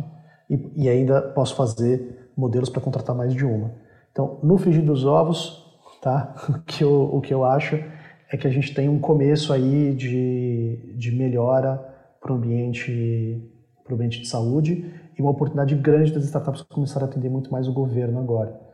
e, 0.49 0.85
e 0.85 0.89
ainda 0.89 1.21
posso 1.21 1.55
fazer 1.55 2.31
modelos 2.35 2.71
para 2.71 2.81
contratar 2.81 3.15
mais 3.15 3.35
de 3.35 3.45
uma. 3.45 3.75
Então, 4.11 4.41
no 4.43 4.57
frigir 4.57 4.83
dos 4.83 5.05
ovos, 5.05 5.63
tá? 6.01 6.35
o, 6.49 6.63
que 6.63 6.83
eu, 6.83 7.03
o 7.13 7.21
que 7.21 7.35
eu 7.35 7.45
acho 7.45 7.77
é 8.33 8.37
que 8.39 8.47
a 8.47 8.51
gente 8.51 8.73
tem 8.75 8.89
um 8.89 8.99
começo 8.99 9.53
aí 9.53 9.95
de, 9.95 10.95
de 10.97 11.13
melhora 11.13 11.87
para 12.19 12.33
o 12.33 12.37
ambiente, 12.37 13.47
ambiente 13.91 14.23
de 14.23 14.29
saúde 14.29 14.91
e 15.19 15.21
uma 15.21 15.33
oportunidade 15.33 15.75
grande 15.75 16.13
das 16.13 16.25
startups 16.25 16.63
começarem 16.63 17.07
a 17.07 17.11
atender 17.11 17.29
muito 17.29 17.53
mais 17.53 17.69
o 17.69 17.75
governo 17.75 18.21
agora. 18.21 18.70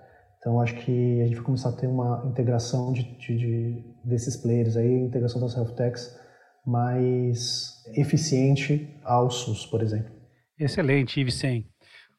Então 0.47 0.61
acho 0.61 0.77
que 0.77 1.21
a 1.23 1.27
gente 1.27 1.35
vai 1.35 1.45
começar 1.45 1.71
a 1.71 1.73
ter 1.73 1.89
uma 1.89 2.23
integração 2.25 2.93
de, 2.93 3.03
de, 3.19 3.37
de 3.37 3.85
desses 4.05 4.37
players 4.37 4.77
aí, 4.77 4.89
integração 4.89 5.41
das 5.41 5.57
health 5.57 5.75
techs 5.75 6.17
mais 6.65 7.83
eficiente 7.97 8.97
ao 9.03 9.29
SUS, 9.29 9.67
por 9.67 9.83
exemplo. 9.83 10.15
Excelente, 10.57 11.21
Ivicen. 11.21 11.67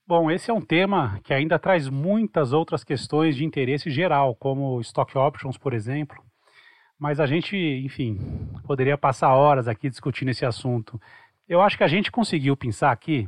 Bom, 0.05 0.29
esse 0.29 0.51
é 0.51 0.53
um 0.53 0.59
tema 0.59 1.21
que 1.23 1.33
ainda 1.33 1.57
traz 1.57 1.87
muitas 1.87 2.51
outras 2.51 2.83
questões 2.83 3.33
de 3.33 3.45
interesse 3.45 3.89
geral, 3.89 4.35
como 4.35 4.81
stock 4.81 5.17
options, 5.17 5.57
por 5.57 5.73
exemplo. 5.73 6.21
Mas 6.99 7.21
a 7.21 7.25
gente, 7.25 7.55
enfim, 7.55 8.19
poderia 8.65 8.97
passar 8.97 9.33
horas 9.35 9.69
aqui 9.69 9.89
discutindo 9.89 10.31
esse 10.31 10.45
assunto. 10.45 10.99
Eu 11.47 11.61
acho 11.61 11.77
que 11.77 11.83
a 11.85 11.87
gente 11.87 12.11
conseguiu 12.11 12.57
pensar 12.57 12.91
aqui 12.91 13.25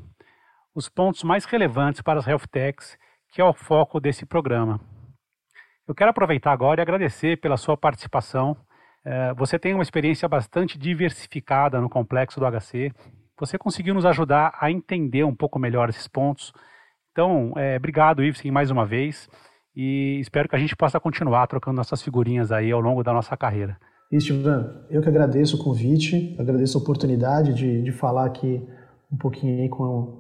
os 0.76 0.90
pontos 0.90 1.24
mais 1.24 1.46
relevantes 1.46 2.02
para 2.02 2.20
as 2.20 2.28
health 2.28 2.48
techs 2.52 2.98
que 3.32 3.42
é 3.42 3.46
o 3.46 3.54
foco 3.54 4.00
desse 4.00 4.26
programa. 4.26 4.80
Eu 5.88 5.96
quero 5.96 6.12
aproveitar 6.12 6.52
agora 6.52 6.82
e 6.82 6.84
agradecer 6.84 7.40
pela 7.40 7.58
sua 7.58 7.76
participação. 7.76 8.56
É, 9.04 9.34
você 9.34 9.58
tem 9.58 9.74
uma 9.74 9.84
experiência 9.84 10.28
bastante 10.28 10.78
diversificada 10.78 11.82
no 11.82 11.90
complexo 11.90 12.40
do 12.40 12.46
HC. 12.46 12.92
Você 13.40 13.58
conseguiu 13.58 13.94
nos 13.94 14.06
ajudar 14.06 14.56
a 14.60 14.70
entender 14.70 15.24
um 15.24 15.36
pouco 15.36 15.58
melhor 15.58 15.90
esses 15.90 16.08
pontos. 16.08 16.54
Então, 17.12 17.54
é, 17.56 17.78
obrigado, 17.78 18.24
Iveson, 18.24 18.52
mais 18.52 18.70
uma 18.70 18.86
vez. 18.86 19.30
E 19.76 20.20
espero 20.20 20.50
que 20.50 20.56
a 20.56 20.60
gente 20.60 20.76
possa 20.76 21.00
continuar 21.00 21.48
trocando 21.48 21.78
nossas 21.78 22.02
figurinhas 22.02 22.52
aí 22.52 22.72
ao 22.72 22.80
longo 22.80 23.04
da 23.04 23.14
nossa 23.14 23.36
carreira. 23.38 23.78
Ivan, 24.12 24.86
eu 24.90 25.02
que 25.02 25.08
agradeço 25.08 25.56
o 25.56 25.64
convite, 25.64 26.36
agradeço 26.40 26.78
a 26.78 26.82
oportunidade 26.82 27.54
de, 27.54 27.82
de 27.82 27.92
falar 27.92 28.26
aqui 28.26 28.62
um 29.12 29.18
pouquinho 29.18 29.62
aí 29.62 29.70
com 29.70 30.19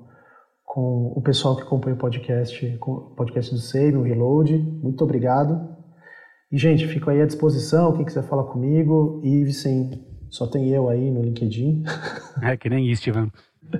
com 0.69 1.11
o 1.15 1.19
pessoal 1.19 1.55
que 1.55 1.63
acompanha 1.63 1.95
o 1.95 1.97
podcast, 1.97 2.77
o 2.79 2.95
podcast 3.15 3.51
do 3.51 3.59
Save, 3.59 3.97
o 3.97 4.03
Reload. 4.03 4.55
Muito 4.83 5.03
obrigado. 5.03 5.67
E, 6.51 6.59
gente, 6.59 6.85
fico 6.85 7.09
aí 7.09 7.19
à 7.19 7.25
disposição. 7.25 7.91
Quem 7.93 8.05
quiser 8.05 8.21
falar 8.21 8.43
comigo, 8.43 9.19
Ivesen, 9.23 10.05
só 10.29 10.45
tem 10.45 10.69
eu 10.69 10.87
aí 10.87 11.09
no 11.09 11.23
LinkedIn. 11.23 11.83
É, 12.43 12.55
que 12.55 12.69
nem 12.69 12.89
Istvan. 12.89 13.29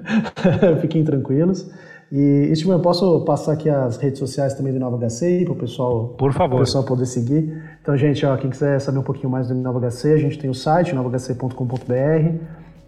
Fiquem 0.82 1.04
tranquilos. 1.04 1.71
E, 2.12 2.49
Istvan, 2.52 2.82
posso 2.82 3.23
passar 3.23 3.54
aqui 3.54 3.69
as 3.69 3.95
redes 3.97 4.17
sociais 4.17 4.56
também 4.56 4.73
do 4.73 4.78
Inova 4.78 4.97
HC 4.97 5.45
para 5.45 5.54
o 5.54 5.56
pessoal, 5.56 6.10
Por 6.17 6.34
favor. 6.34 6.60
Pessoal 6.60 6.84
poder 6.84 7.06
seguir. 7.06 7.78
Então, 7.82 7.95
gente, 7.95 8.25
ó, 8.25 8.36
quem 8.36 8.49
quiser 8.49 8.82
saber 8.82 8.97
um 8.97 9.04
pouquinho 9.04 9.30
mais 9.30 9.47
do 9.47 9.54
Inova 9.54 9.80
HC, 9.80 10.13
a 10.13 10.17
gente 10.17 10.39
tem 10.39 10.49
o 10.49 10.56
site, 10.56 10.89
inovahc.com.br. 10.89 12.43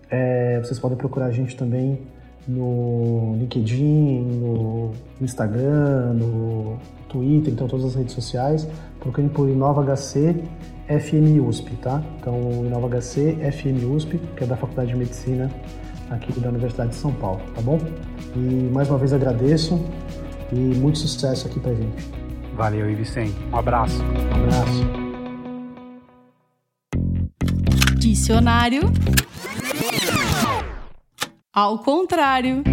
É, 0.10 0.60
vocês 0.60 0.80
podem 0.80 0.98
procurar 0.98 1.28
a 1.28 1.32
gente 1.32 1.56
também 1.56 2.08
no 2.48 3.36
LinkedIn, 3.40 4.22
no 4.40 4.92
Instagram, 5.22 6.14
no 6.14 6.78
Twitter, 7.08 7.54
então 7.54 7.68
todas 7.68 7.86
as 7.86 7.96
redes 7.96 8.14
sociais. 8.14 8.68
Procurem 9.00 9.30
por 9.30 9.50
InovaHC 9.50 10.36
FM 10.88 11.48
USP, 11.48 11.72
tá? 11.78 12.04
Então, 12.20 12.66
InovaHC 12.66 13.38
FM 13.52 13.84
USP, 13.96 14.20
que 14.36 14.44
é 14.44 14.48
da 14.48 14.58
Faculdade 14.58 14.92
de 14.92 14.98
Medicina 14.98 15.50
aqui 16.10 16.38
da 16.40 16.50
Universidade 16.50 16.90
de 16.92 16.98
São 16.98 17.14
Paulo, 17.14 17.40
tá 17.56 17.62
bom? 17.62 17.80
E 18.36 18.70
mais 18.74 18.90
uma 18.90 18.98
vez 18.98 19.14
agradeço 19.14 19.80
e 20.52 20.56
muito 20.56 20.98
sucesso 20.98 21.48
aqui 21.48 21.60
pra 21.60 21.74
gente. 21.74 22.12
Valeu, 22.56 22.90
Ivicem. 22.90 23.34
Um 23.52 23.58
abraço. 23.58 24.04
Um 24.04 24.44
abraço. 24.44 25.02
Dicionário 27.98 28.82
ao 31.54 31.80
contrário. 31.80 32.64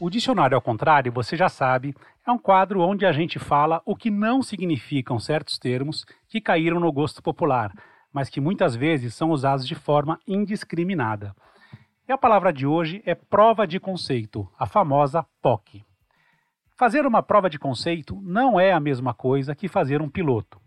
O 0.00 0.08
dicionário 0.08 0.54
ao 0.54 0.62
contrário, 0.62 1.12
você 1.12 1.36
já 1.36 1.48
sabe, 1.48 1.94
é 2.26 2.30
um 2.30 2.38
quadro 2.38 2.80
onde 2.80 3.04
a 3.04 3.12
gente 3.12 3.38
fala 3.38 3.82
o 3.84 3.94
que 3.94 4.10
não 4.10 4.42
significam 4.42 5.18
certos 5.18 5.58
termos 5.58 6.06
que 6.26 6.40
caíram 6.40 6.80
no 6.80 6.90
gosto 6.90 7.22
popular, 7.22 7.72
mas 8.10 8.30
que 8.30 8.40
muitas 8.40 8.74
vezes 8.74 9.14
são 9.14 9.30
usados 9.30 9.66
de 9.66 9.74
forma 9.74 10.18
indiscriminada. 10.26 11.34
E 12.08 12.12
a 12.12 12.16
palavra 12.16 12.50
de 12.50 12.66
hoje 12.66 13.02
é 13.04 13.14
prova 13.14 13.66
de 13.66 13.78
conceito, 13.78 14.48
a 14.58 14.64
famosa 14.64 15.26
POC. 15.42 15.84
Fazer 16.76 17.04
uma 17.04 17.22
prova 17.22 17.50
de 17.50 17.58
conceito 17.58 18.18
não 18.22 18.58
é 18.58 18.72
a 18.72 18.80
mesma 18.80 19.12
coisa 19.12 19.54
que 19.54 19.68
fazer 19.68 20.00
um 20.00 20.08
piloto. 20.08 20.58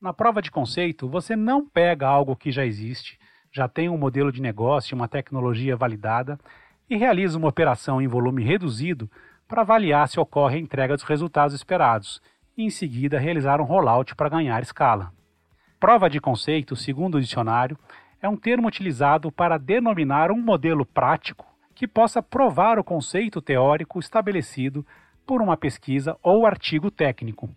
Na 0.00 0.14
prova 0.14 0.40
de 0.40 0.50
conceito, 0.50 1.06
você 1.08 1.36
não 1.36 1.68
pega 1.68 2.08
algo 2.08 2.34
que 2.34 2.50
já 2.50 2.64
existe 2.64 3.18
já 3.52 3.68
tem 3.68 3.88
um 3.88 3.98
modelo 3.98 4.32
de 4.32 4.40
negócio, 4.40 4.96
uma 4.96 5.06
tecnologia 5.06 5.76
validada 5.76 6.40
e 6.88 6.96
realiza 6.96 7.36
uma 7.36 7.48
operação 7.48 8.00
em 8.00 8.08
volume 8.08 8.42
reduzido 8.42 9.10
para 9.46 9.60
avaliar 9.60 10.08
se 10.08 10.18
ocorre 10.18 10.56
a 10.56 10.60
entrega 10.60 10.94
dos 10.94 11.04
resultados 11.04 11.54
esperados 11.54 12.22
e, 12.56 12.64
em 12.64 12.70
seguida, 12.70 13.18
realizar 13.18 13.60
um 13.60 13.64
rollout 13.64 14.14
para 14.14 14.30
ganhar 14.30 14.62
escala. 14.62 15.12
Prova 15.78 16.08
de 16.08 16.18
conceito, 16.20 16.74
segundo 16.74 17.16
o 17.16 17.20
dicionário, 17.20 17.78
é 18.22 18.28
um 18.28 18.36
termo 18.36 18.68
utilizado 18.68 19.30
para 19.30 19.58
denominar 19.58 20.30
um 20.30 20.40
modelo 20.40 20.86
prático 20.86 21.46
que 21.74 21.86
possa 21.86 22.22
provar 22.22 22.78
o 22.78 22.84
conceito 22.84 23.42
teórico 23.42 23.98
estabelecido 23.98 24.86
por 25.26 25.42
uma 25.42 25.56
pesquisa 25.56 26.16
ou 26.22 26.46
artigo 26.46 26.90
técnico. 26.90 27.50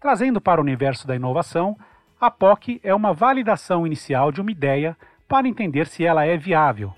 Trazendo 0.00 0.40
para 0.40 0.60
o 0.60 0.64
universo 0.64 1.06
da 1.06 1.14
inovação, 1.14 1.76
a 2.20 2.30
POC 2.30 2.80
é 2.82 2.94
uma 2.94 3.12
validação 3.12 3.86
inicial 3.86 4.32
de 4.32 4.40
uma 4.40 4.50
ideia 4.50 4.96
para 5.30 5.46
entender 5.46 5.86
se 5.86 6.04
ela 6.04 6.26
é 6.26 6.36
viável. 6.36 6.92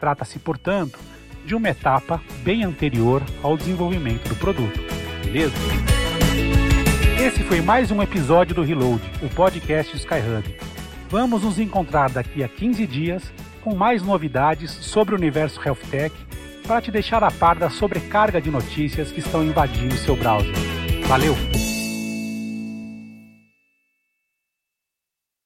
Trata-se, 0.00 0.40
portanto, 0.40 0.98
de 1.46 1.54
uma 1.54 1.68
etapa 1.68 2.20
bem 2.42 2.64
anterior 2.64 3.22
ao 3.44 3.56
desenvolvimento 3.56 4.28
do 4.28 4.34
produto. 4.34 4.80
Beleza? 5.24 5.54
Esse 7.24 7.44
foi 7.44 7.60
mais 7.60 7.92
um 7.92 8.02
episódio 8.02 8.56
do 8.56 8.62
Reload, 8.62 9.00
o 9.22 9.28
podcast 9.28 9.96
Skyhub. 9.96 10.56
Vamos 11.08 11.44
nos 11.44 11.60
encontrar 11.60 12.10
daqui 12.10 12.42
a 12.42 12.48
15 12.48 12.86
dias 12.88 13.32
com 13.62 13.74
mais 13.76 14.02
novidades 14.02 14.72
sobre 14.72 15.14
o 15.14 15.18
universo 15.18 15.60
Health 15.64 15.86
Tech 15.90 16.14
para 16.66 16.80
te 16.80 16.90
deixar 16.90 17.22
a 17.22 17.30
par 17.30 17.56
da 17.56 17.70
sobrecarga 17.70 18.40
de 18.40 18.50
notícias 18.50 19.12
que 19.12 19.20
estão 19.20 19.44
invadindo 19.44 19.94
seu 19.94 20.16
browser. 20.16 20.54
Valeu! 21.06 21.36